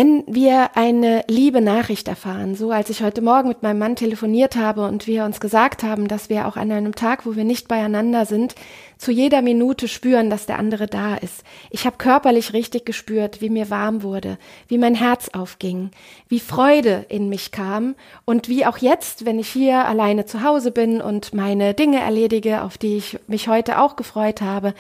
Wenn 0.02 0.24
wir 0.28 0.78
eine 0.78 1.26
liebe 1.28 1.60
Nachricht 1.60 2.08
erfahren, 2.08 2.56
so 2.56 2.72
als 2.72 2.90
ich 2.90 3.04
heute 3.04 3.22
Morgen 3.22 3.50
mit 3.50 3.64
meinem 3.64 3.80
Mann 3.80 3.98
telefoniert 3.98 4.56
habe 4.56 4.88
und 4.88 5.08
wir 5.08 5.26
uns 5.26 5.42
gesagt 5.42 5.84
haben, 5.84 6.08
dass 6.08 6.30
wir 6.30 6.48
auch 6.48 6.56
an 6.56 6.72
einem 6.72 6.96
Tag, 6.96 7.26
wo 7.26 7.36
wir 7.36 7.44
nicht 7.44 7.68
beieinander 7.68 8.26
sind, 8.26 8.56
zu 8.98 9.12
jeder 9.12 9.42
Minute 9.42 9.90
spüren, 9.90 10.30
dass 10.30 10.46
der 10.46 10.58
andere 10.58 10.88
da 10.88 11.16
ist. 11.16 11.44
Ich 11.70 11.86
habe 11.86 11.98
körperlich 11.98 12.54
richtig 12.54 12.86
gespürt, 12.86 13.42
wie 13.42 13.50
mir 13.50 13.70
warm 13.70 14.02
wurde, 14.02 14.38
wie 14.70 14.78
mein 14.78 14.96
Herz 14.96 15.32
aufging, 15.34 15.92
wie 16.30 16.40
Freude 16.40 17.06
in 17.10 17.28
mich 17.28 17.52
kam 17.52 17.96
und 18.24 18.48
wie 18.48 18.66
auch 18.66 18.78
jetzt, 18.78 19.26
wenn 19.26 19.38
ich 19.38 19.50
hier 19.50 19.86
alleine 19.86 20.26
zu 20.26 20.44
Hause 20.44 20.72
bin 20.72 21.02
und 21.02 21.34
meine 21.34 21.74
Dinge 21.74 22.00
erledige, 22.00 22.62
auf 22.62 22.78
die 22.78 22.96
ich 22.96 23.20
mich 23.28 23.50
heute 23.50 23.82
auch 23.82 23.98
gefreut 23.98 24.40
habe, 24.40 24.74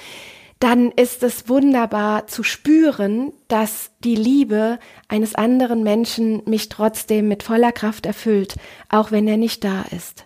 dann 0.60 0.92
ist 0.92 1.24
es 1.24 1.48
wunderbar 1.48 2.28
zu 2.28 2.44
spüren, 2.44 3.32
dass 3.48 3.92
die 4.04 4.16
Liebe 4.16 4.78
eines 5.08 5.34
anderen 5.36 5.84
Menschen 5.84 6.42
mich 6.46 6.68
trotzdem 6.68 7.30
mit 7.30 7.44
voller 7.44 7.72
Kraft 7.72 8.06
erfüllt, 8.06 8.56
auch 8.90 9.12
wenn 9.12 9.28
er 9.28 9.38
nicht 9.38 9.64
da 9.64 9.84
ist. 9.92 10.26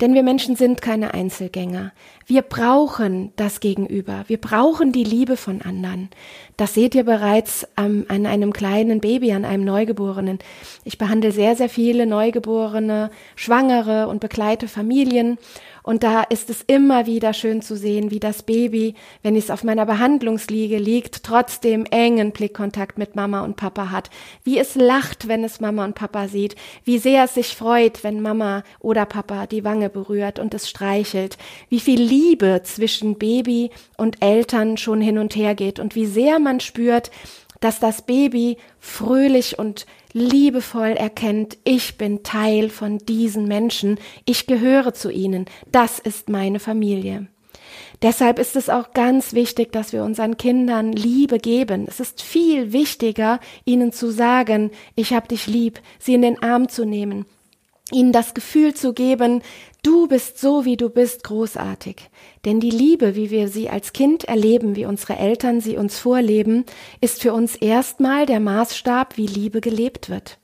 Denn 0.00 0.14
wir 0.14 0.22
Menschen 0.22 0.54
sind 0.54 0.80
keine 0.80 1.12
Einzelgänger. 1.12 1.92
Wir 2.24 2.42
brauchen 2.42 3.32
das 3.34 3.58
Gegenüber. 3.58 4.24
Wir 4.28 4.40
brauchen 4.40 4.92
die 4.92 5.02
Liebe 5.02 5.36
von 5.36 5.60
anderen. 5.60 6.08
Das 6.56 6.74
seht 6.74 6.94
ihr 6.94 7.04
bereits 7.04 7.66
ähm, 7.76 8.04
an 8.08 8.26
einem 8.26 8.52
kleinen 8.52 9.00
Baby, 9.00 9.32
an 9.32 9.44
einem 9.44 9.64
Neugeborenen. 9.64 10.38
Ich 10.84 10.98
behandle 10.98 11.32
sehr, 11.32 11.56
sehr 11.56 11.68
viele 11.68 12.06
Neugeborene, 12.06 13.10
Schwangere 13.34 14.06
und 14.06 14.20
begleite 14.20 14.68
Familien. 14.68 15.38
Und 15.82 16.02
da 16.02 16.22
ist 16.22 16.50
es 16.50 16.62
immer 16.66 17.06
wieder 17.06 17.32
schön 17.32 17.62
zu 17.62 17.74
sehen, 17.74 18.10
wie 18.10 18.20
das 18.20 18.42
Baby, 18.42 18.94
wenn 19.22 19.36
es 19.36 19.50
auf 19.50 19.64
meiner 19.64 19.86
Behandlungsliege 19.86 20.76
liegt, 20.76 21.24
trotzdem 21.24 21.86
engen 21.86 22.32
Blickkontakt 22.32 22.98
mit 22.98 23.16
Mama 23.16 23.40
und 23.40 23.56
Papa 23.56 23.90
hat. 23.90 24.10
Wie 24.44 24.58
es 24.58 24.74
lacht, 24.74 25.28
wenn 25.28 25.44
es 25.44 25.60
Mama 25.60 25.86
und 25.86 25.94
Papa 25.94 26.28
sieht. 26.28 26.56
Wie 26.84 26.98
sehr 26.98 27.24
es 27.24 27.32
sich 27.32 27.56
freut, 27.56 28.04
wenn 28.04 28.20
Mama 28.20 28.64
oder 28.80 29.06
Papa 29.06 29.46
die 29.46 29.64
Wange 29.64 29.87
berührt 29.88 30.38
und 30.38 30.54
es 30.54 30.68
streichelt. 30.68 31.38
Wie 31.68 31.80
viel 31.80 32.00
Liebe 32.00 32.60
zwischen 32.64 33.18
Baby 33.18 33.70
und 33.96 34.22
Eltern 34.22 34.76
schon 34.76 35.00
hin 35.00 35.18
und 35.18 35.36
her 35.36 35.54
geht 35.54 35.78
und 35.78 35.94
wie 35.94 36.06
sehr 36.06 36.38
man 36.38 36.60
spürt, 36.60 37.10
dass 37.60 37.80
das 37.80 38.02
Baby 38.02 38.56
fröhlich 38.78 39.58
und 39.58 39.86
liebevoll 40.12 40.90
erkennt, 40.90 41.58
ich 41.64 41.98
bin 41.98 42.22
Teil 42.22 42.70
von 42.70 42.98
diesen 42.98 43.46
Menschen, 43.46 43.98
ich 44.24 44.46
gehöre 44.46 44.94
zu 44.94 45.10
ihnen, 45.10 45.46
das 45.70 45.98
ist 45.98 46.28
meine 46.28 46.60
Familie. 46.60 47.26
Deshalb 48.00 48.38
ist 48.38 48.54
es 48.54 48.70
auch 48.70 48.92
ganz 48.92 49.32
wichtig, 49.32 49.72
dass 49.72 49.92
wir 49.92 50.04
unseren 50.04 50.36
Kindern 50.36 50.92
Liebe 50.92 51.38
geben. 51.38 51.86
Es 51.88 51.98
ist 51.98 52.22
viel 52.22 52.72
wichtiger, 52.72 53.40
ihnen 53.64 53.92
zu 53.92 54.10
sagen, 54.10 54.70
ich 54.94 55.12
hab 55.12 55.28
dich 55.28 55.48
lieb, 55.48 55.80
sie 55.98 56.14
in 56.14 56.22
den 56.22 56.40
Arm 56.40 56.68
zu 56.68 56.84
nehmen, 56.84 57.26
ihnen 57.92 58.12
das 58.12 58.34
Gefühl 58.34 58.74
zu 58.74 58.92
geben, 58.92 59.42
du 59.82 60.08
bist 60.08 60.38
so, 60.38 60.64
wie 60.64 60.76
du 60.76 60.90
bist, 60.90 61.24
großartig. 61.24 62.10
Denn 62.44 62.60
die 62.60 62.70
Liebe, 62.70 63.14
wie 63.14 63.30
wir 63.30 63.48
sie 63.48 63.70
als 63.70 63.92
Kind 63.92 64.24
erleben, 64.24 64.76
wie 64.76 64.86
unsere 64.86 65.16
Eltern 65.16 65.60
sie 65.60 65.76
uns 65.76 65.98
vorleben, 65.98 66.64
ist 67.00 67.22
für 67.22 67.32
uns 67.32 67.56
erstmal 67.56 68.26
der 68.26 68.40
Maßstab, 68.40 69.16
wie 69.16 69.26
Liebe 69.26 69.60
gelebt 69.60 70.10
wird. 70.10 70.38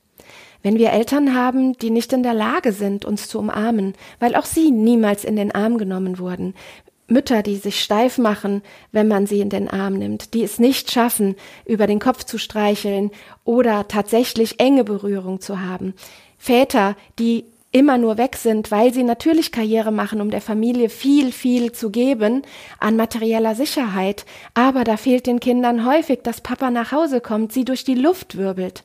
Wenn 0.63 0.79
wir 0.79 0.91
Eltern 0.91 1.35
haben, 1.35 1.73
die 1.73 1.91
nicht 1.91 2.11
in 2.11 2.23
der 2.23 2.33
Lage 2.33 2.71
sind, 2.71 3.05
uns 3.05 3.27
zu 3.27 3.37
umarmen, 3.37 3.93
weil 4.19 4.35
auch 4.35 4.45
sie 4.45 4.71
niemals 4.71 5.23
in 5.23 5.35
den 5.35 5.53
Arm 5.53 5.77
genommen 5.77 6.17
wurden, 6.17 6.55
Mütter, 7.07 7.43
die 7.43 7.57
sich 7.57 7.83
steif 7.83 8.17
machen, 8.17 8.63
wenn 8.91 9.07
man 9.07 9.27
sie 9.27 9.39
in 9.39 9.51
den 9.51 9.69
Arm 9.69 9.93
nimmt, 9.93 10.33
die 10.33 10.43
es 10.43 10.57
nicht 10.57 10.91
schaffen, 10.91 11.35
über 11.65 11.85
den 11.85 11.99
Kopf 11.99 12.23
zu 12.23 12.39
streicheln 12.39 13.11
oder 13.43 13.87
tatsächlich 13.87 14.59
enge 14.59 14.83
Berührung 14.83 15.39
zu 15.39 15.61
haben, 15.61 15.93
Väter, 16.45 16.95
die 17.17 17.45
immer 17.71 17.97
nur 17.97 18.19
weg 18.19 18.35
sind, 18.37 18.69
weil 18.69 18.93
sie 18.93 19.01
natürlich 19.01 19.51
Karriere 19.51 19.91
machen, 19.91 20.21
um 20.21 20.29
der 20.29 20.41
Familie 20.41 20.89
viel, 20.89 21.31
viel 21.31 21.71
zu 21.71 21.89
geben 21.89 22.43
an 22.79 22.95
materieller 22.97 23.55
Sicherheit. 23.55 24.25
Aber 24.53 24.83
da 24.83 24.95
fehlt 24.95 25.25
den 25.25 25.39
Kindern 25.39 25.87
häufig, 25.87 26.19
dass 26.21 26.41
Papa 26.41 26.69
nach 26.69 26.91
Hause 26.91 27.19
kommt, 27.19 27.51
sie 27.51 27.65
durch 27.65 27.83
die 27.83 27.95
Luft 27.95 28.37
wirbelt. 28.37 28.83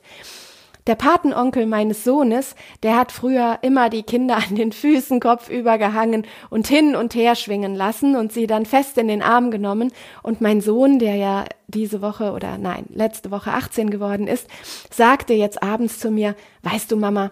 Der 0.87 0.95
Patenonkel 0.95 1.67
meines 1.67 2.03
Sohnes, 2.03 2.55
der 2.81 2.97
hat 2.97 3.11
früher 3.11 3.59
immer 3.61 3.91
die 3.91 4.01
Kinder 4.01 4.37
an 4.37 4.55
den 4.55 4.71
Füßen 4.71 5.19
kopfüber 5.19 5.77
gehangen 5.77 6.25
und 6.49 6.67
hin 6.67 6.95
und 6.95 7.13
her 7.13 7.35
schwingen 7.35 7.75
lassen 7.75 8.15
und 8.15 8.33
sie 8.33 8.47
dann 8.47 8.65
fest 8.65 8.97
in 8.97 9.07
den 9.07 9.21
Arm 9.21 9.51
genommen. 9.51 9.93
Und 10.23 10.41
mein 10.41 10.61
Sohn, 10.61 10.97
der 10.97 11.15
ja 11.15 11.45
diese 11.67 12.01
Woche 12.01 12.31
oder 12.31 12.57
nein, 12.57 12.87
letzte 12.89 13.29
Woche 13.29 13.51
18 13.51 13.91
geworden 13.91 14.27
ist, 14.27 14.47
sagte 14.89 15.33
jetzt 15.35 15.61
abends 15.61 15.99
zu 15.99 16.09
mir, 16.09 16.35
weißt 16.63 16.91
du 16.91 16.97
Mama, 16.97 17.29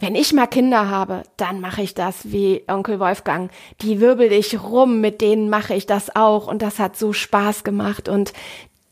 wenn 0.00 0.14
ich 0.14 0.32
mal 0.32 0.46
Kinder 0.46 0.88
habe, 0.88 1.22
dann 1.36 1.60
mache 1.60 1.82
ich 1.82 1.94
das 1.94 2.32
wie 2.32 2.62
Onkel 2.66 2.98
Wolfgang. 2.98 3.50
Die 3.82 4.00
wirbel 4.00 4.32
ich 4.32 4.60
rum, 4.62 5.00
mit 5.00 5.20
denen 5.20 5.50
mache 5.50 5.74
ich 5.74 5.86
das 5.86 6.16
auch 6.16 6.46
und 6.46 6.62
das 6.62 6.78
hat 6.78 6.96
so 6.96 7.12
Spaß 7.12 7.64
gemacht 7.64 8.08
und 8.08 8.32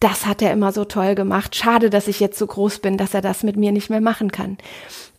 das 0.01 0.27
hat 0.27 0.43
er 0.43 0.53
immer 0.53 0.71
so 0.71 0.85
toll 0.85 1.15
gemacht. 1.15 1.57
Schade, 1.57 1.91
dass 1.91 2.07
ich 2.07 2.21
jetzt 2.21 2.39
so 2.39 2.47
groß 2.47 2.79
bin, 2.79 2.97
dass 2.97 3.15
er 3.15 3.21
das 3.21 3.43
mit 3.43 3.57
mir 3.57 3.73
nicht 3.73 3.91
mehr 3.91 4.01
machen 4.01 4.31
kann. 4.31 4.59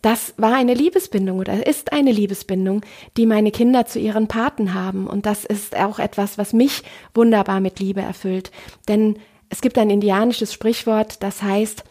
Das 0.00 0.32
war 0.38 0.54
eine 0.54 0.72
Liebesbindung 0.72 1.38
oder 1.38 1.66
ist 1.66 1.92
eine 1.92 2.12
Liebesbindung, 2.12 2.82
die 3.18 3.26
meine 3.26 3.50
Kinder 3.50 3.84
zu 3.84 3.98
ihren 3.98 4.28
Paten 4.28 4.72
haben. 4.72 5.06
Und 5.06 5.26
das 5.26 5.44
ist 5.44 5.76
auch 5.76 5.98
etwas, 5.98 6.38
was 6.38 6.54
mich 6.54 6.82
wunderbar 7.14 7.60
mit 7.60 7.80
Liebe 7.80 8.00
erfüllt. 8.00 8.50
Denn 8.88 9.18
es 9.50 9.60
gibt 9.60 9.76
ein 9.76 9.90
indianisches 9.90 10.54
Sprichwort, 10.54 11.22
das 11.22 11.42
heißt, 11.42 11.84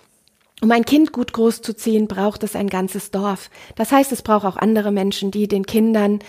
um 0.62 0.72
ein 0.72 0.86
Kind 0.86 1.14
gut 1.14 1.34
großzuziehen, 1.34 2.08
braucht 2.08 2.44
es 2.44 2.56
ein 2.56 2.68
ganzes 2.68 3.12
Dorf. 3.12 3.50
Das 3.76 3.92
heißt, 3.92 4.12
es 4.12 4.22
braucht 4.22 4.46
auch 4.46 4.58
andere 4.58 4.92
Menschen, 4.92 5.32
die 5.32 5.48
den 5.48 5.66
Kindern 5.66 6.20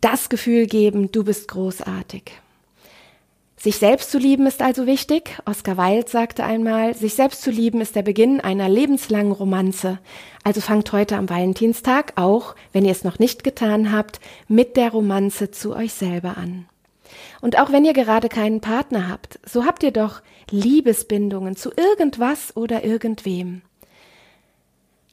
das 0.00 0.28
Gefühl 0.28 0.66
geben, 0.66 1.12
du 1.12 1.24
bist 1.24 1.48
großartig. 1.48 2.32
Sich 3.58 3.76
selbst 3.76 4.10
zu 4.10 4.16
lieben 4.16 4.46
ist 4.46 4.62
also 4.62 4.86
wichtig. 4.86 5.36
Oscar 5.44 5.76
Wilde 5.76 6.08
sagte 6.08 6.44
einmal, 6.44 6.94
sich 6.94 7.12
selbst 7.12 7.42
zu 7.42 7.50
lieben 7.50 7.82
ist 7.82 7.94
der 7.94 8.00
Beginn 8.00 8.40
einer 8.40 8.70
lebenslangen 8.70 9.32
Romanze. 9.32 9.98
Also 10.44 10.62
fangt 10.62 10.90
heute 10.92 11.16
am 11.16 11.28
Valentinstag 11.28 12.14
auch, 12.16 12.54
wenn 12.72 12.86
ihr 12.86 12.92
es 12.92 13.04
noch 13.04 13.18
nicht 13.18 13.44
getan 13.44 13.92
habt, 13.92 14.18
mit 14.48 14.78
der 14.78 14.92
Romanze 14.92 15.50
zu 15.50 15.76
euch 15.76 15.92
selber 15.92 16.38
an. 16.38 16.69
Und 17.40 17.58
auch 17.58 17.72
wenn 17.72 17.84
ihr 17.84 17.92
gerade 17.92 18.28
keinen 18.28 18.60
Partner 18.60 19.08
habt, 19.08 19.40
so 19.44 19.64
habt 19.64 19.82
ihr 19.82 19.92
doch 19.92 20.22
Liebesbindungen 20.50 21.56
zu 21.56 21.70
irgendwas 21.70 22.56
oder 22.56 22.84
irgendwem. 22.84 23.62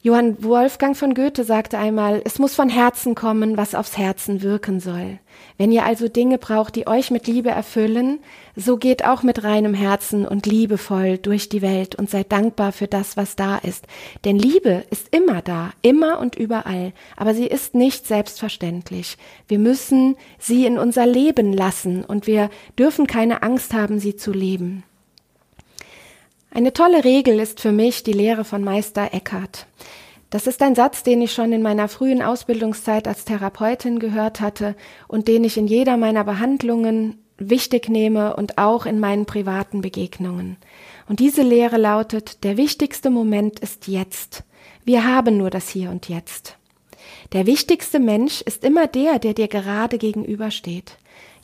Johann 0.00 0.44
Wolfgang 0.44 0.96
von 0.96 1.12
Goethe 1.12 1.42
sagte 1.42 1.76
einmal, 1.76 2.22
es 2.24 2.38
muss 2.38 2.54
von 2.54 2.68
Herzen 2.68 3.16
kommen, 3.16 3.56
was 3.56 3.74
aufs 3.74 3.98
Herzen 3.98 4.42
wirken 4.42 4.78
soll. 4.78 5.18
Wenn 5.56 5.72
ihr 5.72 5.84
also 5.84 6.06
Dinge 6.06 6.38
braucht, 6.38 6.76
die 6.76 6.86
euch 6.86 7.10
mit 7.10 7.26
Liebe 7.26 7.50
erfüllen, 7.50 8.20
so 8.54 8.76
geht 8.76 9.04
auch 9.04 9.24
mit 9.24 9.42
reinem 9.42 9.74
Herzen 9.74 10.24
und 10.24 10.46
liebevoll 10.46 11.18
durch 11.18 11.48
die 11.48 11.62
Welt 11.62 11.96
und 11.96 12.08
seid 12.08 12.30
dankbar 12.30 12.70
für 12.70 12.86
das, 12.86 13.16
was 13.16 13.34
da 13.34 13.56
ist. 13.56 13.88
Denn 14.24 14.38
Liebe 14.38 14.84
ist 14.90 15.08
immer 15.12 15.42
da, 15.42 15.72
immer 15.82 16.20
und 16.20 16.36
überall, 16.36 16.92
aber 17.16 17.34
sie 17.34 17.46
ist 17.46 17.74
nicht 17.74 18.06
selbstverständlich. 18.06 19.18
Wir 19.48 19.58
müssen 19.58 20.16
sie 20.38 20.64
in 20.64 20.78
unser 20.78 21.06
Leben 21.06 21.52
lassen 21.52 22.04
und 22.04 22.28
wir 22.28 22.50
dürfen 22.78 23.08
keine 23.08 23.42
Angst 23.42 23.74
haben, 23.74 23.98
sie 23.98 24.14
zu 24.14 24.30
leben. 24.32 24.84
Eine 26.50 26.72
tolle 26.72 27.04
Regel 27.04 27.38
ist 27.38 27.60
für 27.60 27.72
mich 27.72 28.02
die 28.02 28.12
Lehre 28.12 28.44
von 28.44 28.64
Meister 28.64 29.12
Eckhart. 29.12 29.66
Das 30.30 30.46
ist 30.46 30.60
ein 30.62 30.74
Satz, 30.74 31.02
den 31.02 31.22
ich 31.22 31.32
schon 31.32 31.52
in 31.52 31.62
meiner 31.62 31.88
frühen 31.88 32.22
Ausbildungszeit 32.22 33.08
als 33.08 33.24
Therapeutin 33.24 33.98
gehört 33.98 34.40
hatte 34.40 34.74
und 35.06 35.28
den 35.28 35.44
ich 35.44 35.56
in 35.56 35.66
jeder 35.66 35.96
meiner 35.96 36.24
Behandlungen 36.24 37.22
wichtig 37.38 37.88
nehme 37.88 38.36
und 38.36 38.58
auch 38.58 38.84
in 38.84 38.98
meinen 38.98 39.24
privaten 39.24 39.80
Begegnungen. 39.80 40.56
Und 41.08 41.20
diese 41.20 41.42
Lehre 41.42 41.78
lautet, 41.78 42.44
der 42.44 42.56
wichtigste 42.56 43.10
Moment 43.10 43.60
ist 43.60 43.86
jetzt. 43.86 44.44
Wir 44.84 45.06
haben 45.06 45.38
nur 45.38 45.50
das 45.50 45.68
Hier 45.68 45.90
und 45.90 46.08
Jetzt. 46.08 46.56
Der 47.32 47.46
wichtigste 47.46 48.00
Mensch 48.00 48.42
ist 48.42 48.64
immer 48.64 48.86
der, 48.86 49.18
der 49.18 49.34
dir 49.34 49.48
gerade 49.48 49.98
gegenübersteht. 49.98 50.98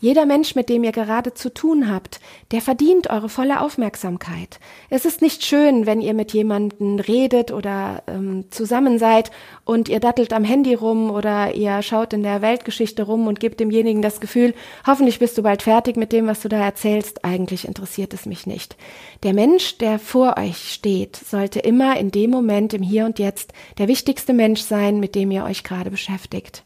Jeder 0.05 0.27
Mensch, 0.27 0.55
mit 0.55 0.69
dem 0.69 0.85
ihr 0.85 0.93
gerade 0.93 1.33
zu 1.33 1.49
tun 1.49 1.91
habt, 1.91 2.21
der 2.53 2.61
verdient 2.61 3.09
eure 3.09 3.31
volle 3.31 3.63
Aufmerksamkeit. 3.63 4.61
Es 4.91 5.07
ist 5.07 5.23
nicht 5.23 5.47
schön, 5.47 5.87
wenn 5.87 6.03
ihr 6.03 6.13
mit 6.13 6.35
jemandem 6.35 6.99
redet 6.99 7.51
oder 7.51 8.03
ähm, 8.07 8.45
zusammen 8.51 8.99
seid 8.99 9.31
und 9.65 9.89
ihr 9.89 10.01
dattelt 10.01 10.35
am 10.35 10.45
Handy 10.45 10.75
rum 10.75 11.11
oder 11.11 11.55
ihr 11.55 11.81
schaut 11.81 12.13
in 12.13 12.23
der 12.23 12.43
Weltgeschichte 12.43 13.05
rum 13.05 13.27
und 13.27 13.41
gebt 13.41 13.61
demjenigen 13.61 14.03
das 14.03 14.21
Gefühl, 14.21 14.53
hoffentlich 14.87 15.21
bist 15.21 15.39
du 15.39 15.43
bald 15.43 15.63
fertig 15.63 15.97
mit 15.97 16.13
dem, 16.13 16.27
was 16.27 16.43
du 16.43 16.51
da 16.51 16.63
erzählst. 16.63 17.25
Eigentlich 17.25 17.67
interessiert 17.67 18.13
es 18.13 18.27
mich 18.27 18.47
nicht. 18.47 18.77
Der 19.23 19.33
Mensch, 19.33 19.79
der 19.79 19.99
vor 19.99 20.37
euch 20.37 20.71
steht, 20.71 21.17
sollte 21.17 21.61
immer 21.61 21.99
in 21.99 22.11
dem 22.11 22.29
Moment, 22.29 22.75
im 22.75 22.83
Hier 22.83 23.07
und 23.07 23.19
Jetzt, 23.19 23.55
der 23.79 23.89
wichtigste 23.89 24.35
Mensch 24.35 24.61
sein, 24.61 25.01
mit 25.01 25.15
dem 25.15 25.31
ihr 25.31 25.45
euch 25.45 25.65
gerade 25.65 25.91
beschäftigt. 25.91 26.63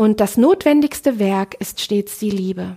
Und 0.00 0.20
das 0.20 0.36
notwendigste 0.36 1.18
Werk 1.18 1.56
ist 1.58 1.80
stets 1.80 2.20
die 2.20 2.30
Liebe. 2.30 2.76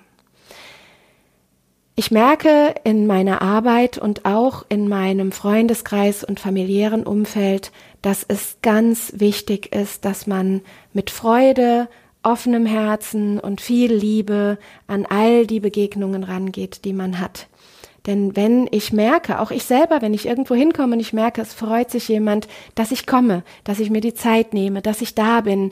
Ich 1.96 2.10
merke 2.10 2.74
in 2.84 3.06
meiner 3.06 3.44
Arbeit 3.44 4.00
und 4.00 4.25
auch 4.25 4.66
in 4.70 4.90
meinem 4.90 5.32
Freundeskreis 5.32 6.24
und 6.24 6.40
familiären 6.40 7.04
Umfeld, 7.04 7.72
dass 8.01 8.25
es 8.28 8.58
ganz 8.63 9.13
wichtig 9.18 9.72
ist, 9.72 10.04
dass 10.04 10.25
man 10.25 10.62
mit 10.94 11.12
Freude, 11.12 11.90
offenem 12.24 12.66
Herzen 12.66 13.40
und 13.40 13.62
viel 13.62 13.94
Liebe 13.94 14.58
an 14.88 15.06
all 15.06 15.46
die 15.46 15.60
Begegnungen 15.60 16.24
rangeht, 16.24 16.86
die 16.86 16.94
man 16.94 17.20
hat. 17.20 17.50
Denn 18.08 18.36
wenn 18.36 18.68
ich 18.72 18.94
merke, 18.94 19.40
auch 19.40 19.51
ich 19.51 19.66
selber, 19.66 20.01
wenn 20.01 20.16
ich 20.16 20.25
irgendwo 20.25 20.56
hinkomme 20.56 20.96
und 20.96 21.00
ich 21.00 21.13
merke, 21.13 21.44
es 21.44 21.54
freut 21.54 21.92
sich 21.92 22.08
jemand, 22.08 22.48
dass 22.74 22.92
ich 22.92 23.06
komme, 23.06 23.44
dass 23.63 23.80
ich 23.80 23.92
mir 23.92 24.01
die 24.01 24.16
Zeit 24.16 24.56
nehme, 24.56 24.82
dass 24.82 25.01
ich 25.01 25.13
da 25.13 25.42
bin, 25.42 25.72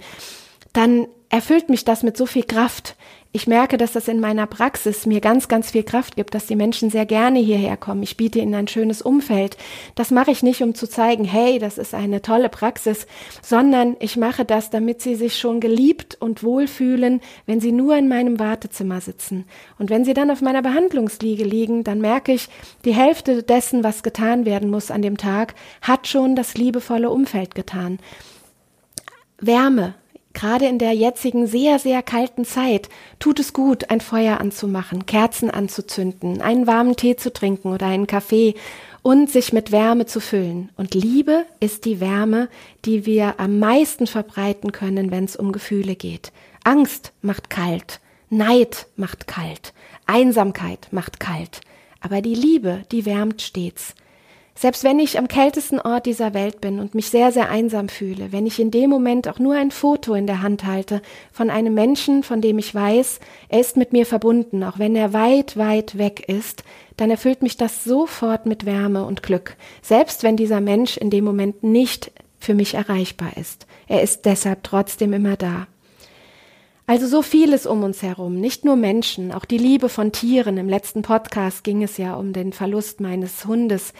dann 0.74 1.08
erfüllt 1.30 1.70
mich 1.70 1.86
das 1.86 2.04
mit 2.04 2.18
so 2.18 2.26
viel 2.26 2.44
Kraft. 2.44 2.96
Ich 3.32 3.46
merke, 3.46 3.78
dass 3.78 3.92
das 3.92 4.08
in 4.08 4.20
meiner 4.20 4.48
Praxis 4.48 5.06
mir 5.06 5.22
ganz, 5.22 5.48
ganz 5.48 5.70
viel 5.70 5.84
Kraft 5.84 6.16
gibt, 6.16 6.34
dass 6.34 6.48
die 6.48 6.56
Menschen 6.56 6.90
sehr 6.90 7.06
gerne 7.06 7.38
hierher 7.38 7.78
kommen. 7.78 8.02
Ich 8.02 8.18
biete 8.18 8.40
ihnen 8.40 8.56
ein 8.56 8.68
schönes 8.68 9.04
Umfeld. 9.04 9.56
Das 9.94 10.10
mache 10.10 10.32
ich 10.32 10.42
nicht, 10.42 10.64
um 10.64 10.74
zu 10.74 10.90
zeigen, 10.90 11.26
hey, 11.26 11.60
das 11.60 11.78
ist 11.78 11.94
eine 11.94 12.24
tolle 12.24 12.50
Praxis, 12.50 13.06
sondern 13.44 13.96
ich 14.00 14.18
mache 14.18 14.46
das, 14.46 14.72
damit 14.72 15.04
sie 15.04 15.14
sich 15.14 15.38
schon 15.38 15.60
geliebt 15.60 16.18
und 16.20 16.42
wohlfühlen, 16.42 17.22
wenn 17.46 17.60
sie 17.62 17.72
nur 17.72 17.96
in 17.96 18.08
meinem 18.08 18.40
Wartezimmer 18.40 19.00
sitzen. 19.00 19.46
Und 19.78 19.92
wenn 19.92 20.06
sie 20.06 20.16
dann 20.16 20.32
auf 20.32 20.42
meiner 20.42 20.64
Behandlungsliege 20.64 21.44
liegen, 21.44 21.84
dann 21.84 22.02
merke 22.02 22.32
ich, 22.32 22.50
die 22.84 22.96
Hälfte 22.96 23.44
dessen, 23.44 23.84
was 23.84 24.02
getan 24.02 24.46
werden 24.46 24.72
muss 24.72 24.90
an 24.90 25.04
dem 25.04 25.18
Tag, 25.18 25.54
hat 25.84 26.08
schon 26.08 26.36
das 26.36 26.56
liebevolle 26.56 27.12
Umfeld 27.12 27.54
getan. 27.54 28.00
Wärme, 29.40 29.94
Gerade 30.34 30.68
in 30.68 30.78
der 30.78 30.94
jetzigen 30.94 31.48
sehr, 31.48 31.80
sehr 31.80 32.04
kalten 32.04 32.46
Zeit 32.46 32.90
tut 33.18 33.40
es 33.40 33.52
gut, 33.52 33.90
ein 33.90 34.00
Feuer 34.00 34.40
anzumachen, 34.40 35.06
Kerzen 35.06 35.50
anzuzünden, 35.50 36.42
einen 36.42 36.68
warmen 36.68 36.96
Tee 36.96 37.16
zu 37.16 37.34
trinken 37.34 37.74
oder 37.74 37.88
einen 37.88 38.08
Kaffee 38.08 38.54
und 39.02 39.30
sich 39.32 39.54
mit 39.54 39.72
Wärme 39.72 40.06
zu 40.06 40.20
füllen. 40.20 40.70
Und 40.78 40.94
Liebe 40.94 41.46
ist 41.60 41.86
die 41.86 42.00
Wärme, 42.00 42.48
die 42.86 43.06
wir 43.06 43.40
am 43.40 43.60
meisten 43.60 44.06
verbreiten 44.06 44.72
können, 44.72 45.10
wenn 45.10 45.24
es 45.24 45.36
um 45.36 45.52
Gefühle 45.52 45.96
geht. 45.96 46.32
Angst 46.64 47.12
macht 47.22 47.50
kalt, 47.50 48.00
Neid 48.30 48.88
macht 48.96 49.28
kalt, 49.28 49.74
Einsamkeit 50.06 50.90
macht 50.92 51.20
kalt. 51.20 51.62
Aber 52.02 52.22
die 52.22 52.36
Liebe, 52.36 52.84
die 52.92 53.06
wärmt 53.06 53.42
stets. 53.42 53.96
Selbst 54.60 54.84
wenn 54.84 55.00
ich 55.00 55.18
am 55.18 55.30
kältesten 55.30 55.80
Ort 55.80 56.06
dieser 56.06 56.34
Welt 56.34 56.60
bin 56.60 56.82
und 56.82 56.94
mich 56.94 57.08
sehr, 57.08 57.32
sehr 57.32 57.50
einsam 57.50 57.88
fühle, 57.88 58.34
wenn 58.34 58.46
ich 58.46 58.60
in 58.60 58.72
dem 58.72 58.90
Moment 58.90 59.30
auch 59.30 59.40
nur 59.40 59.56
ein 59.56 59.72
Foto 59.72 60.16
in 60.16 60.28
der 60.28 60.42
Hand 60.42 60.66
halte 60.66 61.02
von 61.32 61.50
einem 61.50 61.74
Menschen, 61.74 62.24
von 62.24 62.42
dem 62.42 62.60
ich 62.60 62.76
weiß, 62.76 63.22
er 63.48 63.62
ist 63.62 63.78
mit 63.78 63.94
mir 63.94 64.06
verbunden, 64.06 64.66
auch 64.66 64.78
wenn 64.78 64.98
er 64.98 65.14
weit, 65.14 65.56
weit 65.56 65.98
weg 65.98 66.28
ist, 66.28 66.66
dann 66.98 67.10
erfüllt 67.10 67.42
mich 67.42 67.56
das 67.56 67.86
sofort 67.86 68.46
mit 68.46 68.66
Wärme 68.66 69.06
und 69.06 69.24
Glück, 69.24 69.56
selbst 69.82 70.24
wenn 70.24 70.36
dieser 70.36 70.60
Mensch 70.60 70.98
in 70.98 71.10
dem 71.10 71.24
Moment 71.24 71.64
nicht 71.64 72.12
für 72.38 72.54
mich 72.54 72.74
erreichbar 72.74 73.38
ist. 73.38 73.66
Er 73.88 74.02
ist 74.02 74.26
deshalb 74.26 74.64
trotzdem 74.64 75.14
immer 75.14 75.38
da. 75.38 75.68
Also 76.86 77.08
so 77.08 77.22
vieles 77.22 77.66
um 77.66 77.84
uns 77.84 78.04
herum, 78.04 78.42
nicht 78.42 78.66
nur 78.66 78.76
Menschen, 78.76 79.32
auch 79.32 79.46
die 79.46 79.58
Liebe 79.58 79.88
von 79.88 80.12
Tieren. 80.12 80.58
Im 80.58 80.68
letzten 80.68 81.02
Podcast 81.02 81.64
ging 81.64 81.82
es 81.82 81.96
ja 81.96 82.16
um 82.16 82.34
den 82.34 82.52
Verlust 82.52 83.00
meines 83.00 83.46
Hundes. 83.46 83.94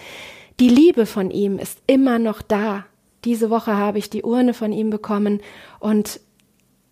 Die 0.60 0.68
Liebe 0.68 1.06
von 1.06 1.32
ihm 1.32 1.58
ist 1.58 1.80
immer 1.88 2.20
noch 2.20 2.42
da. 2.42 2.86
Diese 3.24 3.50
Woche 3.50 3.78
habe 3.78 3.98
ich 3.98 4.10
die 4.10 4.24
Urne 4.24 4.54
von 4.54 4.74
ihm 4.74 4.90
bekommen 4.90 5.40
und 5.80 6.20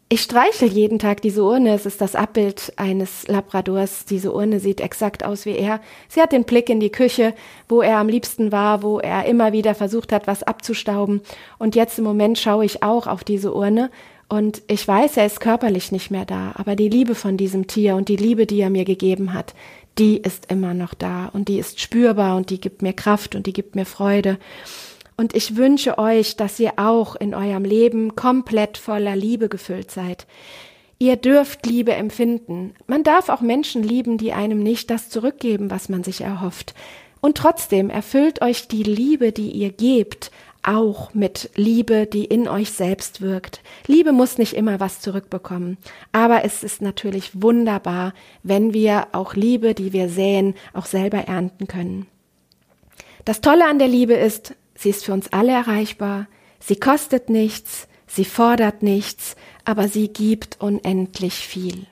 ich 0.10 0.22
streichel 0.22 0.70
jeden 0.70 1.00
Tag 1.00 1.22
diese 1.22 1.44
Urne. 1.44 1.74
Es 1.74 1.86
ist 1.86 2.00
das 2.00 2.16
Abbild 2.16 2.72
eines 2.78 3.28
Labradors. 3.28 4.06
Diese 4.06 4.32
Urne 4.32 4.62
sieht 4.62 4.80
exakt 4.80 5.26
aus 5.26 5.46
wie 5.46 5.58
er. 5.58 5.82
Sie 6.08 6.22
hat 6.22 6.32
den 6.32 6.46
Blick 6.46 6.70
in 6.70 6.80
die 6.80 6.94
Küche, 6.94 7.34
wo 7.68 7.82
er 7.82 7.98
am 7.98 8.08
liebsten 8.08 8.54
war, 8.54 8.84
wo 8.84 9.00
er 9.00 9.26
immer 9.26 9.52
wieder 9.52 9.76
versucht 9.76 10.14
hat, 10.14 10.26
was 10.26 10.44
abzustauben. 10.44 11.20
Und 11.58 11.76
jetzt 11.76 11.98
im 11.98 12.06
Moment 12.06 12.38
schaue 12.38 12.64
ich 12.64 12.84
auch 12.84 13.06
auf 13.06 13.26
diese 13.26 13.54
Urne. 13.54 13.92
Und 14.30 14.62
ich 14.68 14.88
weiß, 14.88 15.18
er 15.18 15.26
ist 15.26 15.42
körperlich 15.42 15.92
nicht 15.92 16.10
mehr 16.10 16.26
da. 16.26 16.54
Aber 16.56 16.78
die 16.78 16.90
Liebe 16.90 17.14
von 17.14 17.36
diesem 17.36 17.68
Tier 17.68 17.98
und 17.98 18.08
die 18.08 18.16
Liebe, 18.16 18.46
die 18.46 18.62
er 18.62 18.70
mir 18.70 18.86
gegeben 18.86 19.34
hat, 19.34 19.54
die 19.98 20.18
ist 20.18 20.52
immer 20.52 20.74
noch 20.74 20.94
da 20.94 21.28
und 21.28 21.48
die 21.48 21.60
ist 21.60 21.80
spürbar 21.80 22.38
und 22.38 22.50
die 22.50 22.62
gibt 22.62 22.82
mir 22.82 22.94
Kraft 22.94 23.36
und 23.36 23.46
die 23.48 23.54
gibt 23.54 23.76
mir 23.76 23.86
Freude. 23.86 24.38
Und 25.16 25.36
ich 25.36 25.56
wünsche 25.56 25.98
euch, 25.98 26.36
dass 26.36 26.60
ihr 26.60 26.74
auch 26.78 27.16
in 27.16 27.34
eurem 27.34 27.66
Leben 27.66 28.16
komplett 28.16 28.78
voller 28.78 29.16
Liebe 29.16 29.50
gefüllt 29.50 29.90
seid. 29.90 30.28
Ihr 31.00 31.16
dürft 31.16 31.66
Liebe 31.66 31.94
empfinden. 31.94 32.74
Man 32.86 33.04
darf 33.04 33.30
auch 33.30 33.42
Menschen 33.42 33.84
lieben, 33.84 34.18
die 34.18 34.34
einem 34.34 34.60
nicht 34.62 34.90
das 34.90 35.10
zurückgeben, 35.10 35.72
was 35.72 35.90
man 35.90 36.04
sich 36.04 36.22
erhofft. 36.22 36.76
Und 37.20 37.38
trotzdem 37.38 37.90
erfüllt 37.90 38.42
euch 38.42 38.68
die 38.68 38.84
Liebe, 38.84 39.32
die 39.32 39.52
ihr 39.52 39.72
gebt, 39.72 40.32
auch 40.64 41.14
mit 41.14 41.50
Liebe, 41.56 42.08
die 42.08 42.26
in 42.26 42.48
euch 42.48 42.72
selbst 42.72 43.22
wirkt. 43.22 43.62
Liebe 43.88 44.12
muss 44.12 44.38
nicht 44.38 44.54
immer 44.54 44.80
was 44.80 45.00
zurückbekommen, 45.00 45.78
aber 46.12 46.44
es 46.44 46.64
ist 46.64 46.82
natürlich 46.82 47.42
wunderbar, 47.42 48.14
wenn 48.44 48.74
wir 48.74 49.08
auch 49.14 49.34
Liebe, 49.34 49.74
die 49.74 49.94
wir 49.94 50.10
säen, 50.10 50.56
auch 50.74 50.86
selber 50.86 51.20
ernten 51.20 51.68
können. 51.68 52.08
Das 53.26 53.42
Tolle 53.42 53.68
an 53.68 53.80
der 53.80 53.88
Liebe 53.88 54.14
ist, 54.14 54.56
sie 54.76 54.90
ist 54.90 55.06
für 55.06 55.14
uns 55.14 55.32
alle 55.34 55.52
erreichbar, 55.52 56.28
sie 56.60 56.78
kostet 56.78 57.30
nichts, 57.30 57.88
sie 58.08 58.26
fordert 58.26 58.84
nichts, 58.84 59.36
aber 59.66 59.88
sie 59.88 60.08
gibt 60.08 60.62
unendlich 60.62 61.36
viel. 61.36 61.88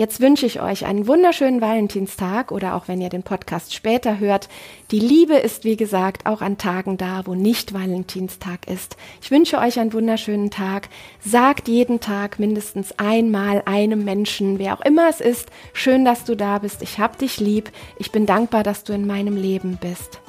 Jetzt 0.00 0.22
wünsche 0.22 0.46
ich 0.46 0.62
euch 0.62 0.86
einen 0.86 1.06
wunderschönen 1.06 1.60
Valentinstag 1.60 2.52
oder 2.52 2.74
auch 2.74 2.88
wenn 2.88 3.02
ihr 3.02 3.10
den 3.10 3.22
Podcast 3.22 3.74
später 3.74 4.18
hört. 4.18 4.48
Die 4.92 4.98
Liebe 4.98 5.34
ist, 5.34 5.64
wie 5.64 5.76
gesagt, 5.76 6.24
auch 6.24 6.40
an 6.40 6.56
Tagen 6.56 6.96
da, 6.96 7.26
wo 7.26 7.34
nicht 7.34 7.74
Valentinstag 7.74 8.66
ist. 8.66 8.96
Ich 9.20 9.30
wünsche 9.30 9.58
euch 9.58 9.78
einen 9.78 9.92
wunderschönen 9.92 10.50
Tag. 10.50 10.88
Sagt 11.20 11.68
jeden 11.68 12.00
Tag 12.00 12.38
mindestens 12.38 12.98
einmal 12.98 13.62
einem 13.66 14.02
Menschen, 14.02 14.58
wer 14.58 14.72
auch 14.72 14.80
immer 14.80 15.06
es 15.10 15.20
ist, 15.20 15.50
schön, 15.74 16.06
dass 16.06 16.24
du 16.24 16.34
da 16.34 16.60
bist. 16.60 16.80
Ich 16.80 16.98
hab 16.98 17.18
dich 17.18 17.38
lieb. 17.38 17.70
Ich 17.98 18.10
bin 18.10 18.24
dankbar, 18.24 18.62
dass 18.62 18.84
du 18.84 18.94
in 18.94 19.06
meinem 19.06 19.36
Leben 19.36 19.76
bist. 19.78 20.22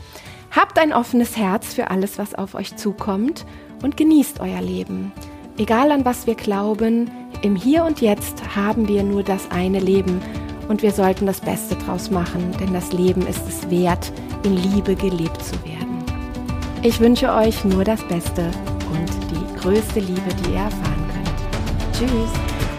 Habt 0.54 0.80
ein 0.80 0.92
offenes 0.92 1.38
Herz 1.38 1.74
für 1.74 1.90
alles, 1.90 2.18
was 2.18 2.36
auf 2.36 2.56
euch 2.56 2.76
zukommt 2.76 3.46
und 3.82 3.96
genießt 3.96 4.42
euer 4.42 4.60
Leben. 4.60 5.14
Egal 5.58 5.92
an 5.92 6.06
was 6.06 6.28
wir 6.28 6.36
glauben, 6.36 7.10
im 7.42 7.56
Hier 7.56 7.84
und 7.84 8.02
Jetzt 8.02 8.56
haben 8.56 8.88
wir 8.88 9.04
nur 9.04 9.24
das 9.24 9.50
eine 9.52 9.80
Leben 9.80 10.22
und 10.70 10.82
wir 10.82 10.92
sollten 10.92 11.26
das 11.26 11.42
Beste 11.42 11.76
draus 11.76 12.10
machen, 12.10 12.54
denn 12.60 12.74
das 12.74 12.94
Leben 12.94 13.26
ist 13.28 13.48
es 13.48 13.70
wert, 13.70 14.12
in 14.44 14.56
Liebe 14.56 14.96
gelebt 14.96 15.44
zu 15.44 15.54
werden. 15.66 16.04
Ich 16.82 17.00
wünsche 17.00 17.32
euch 17.32 17.64
nur 17.66 17.84
das 17.84 18.02
Beste 18.08 18.50
und 18.92 19.10
die 19.32 19.60
größte 19.60 20.00
Liebe, 20.00 20.22
die 20.44 20.52
ihr 20.52 20.62
erfahren 20.62 21.06
könnt. 21.14 22.10
Tschüss! 22.10 22.71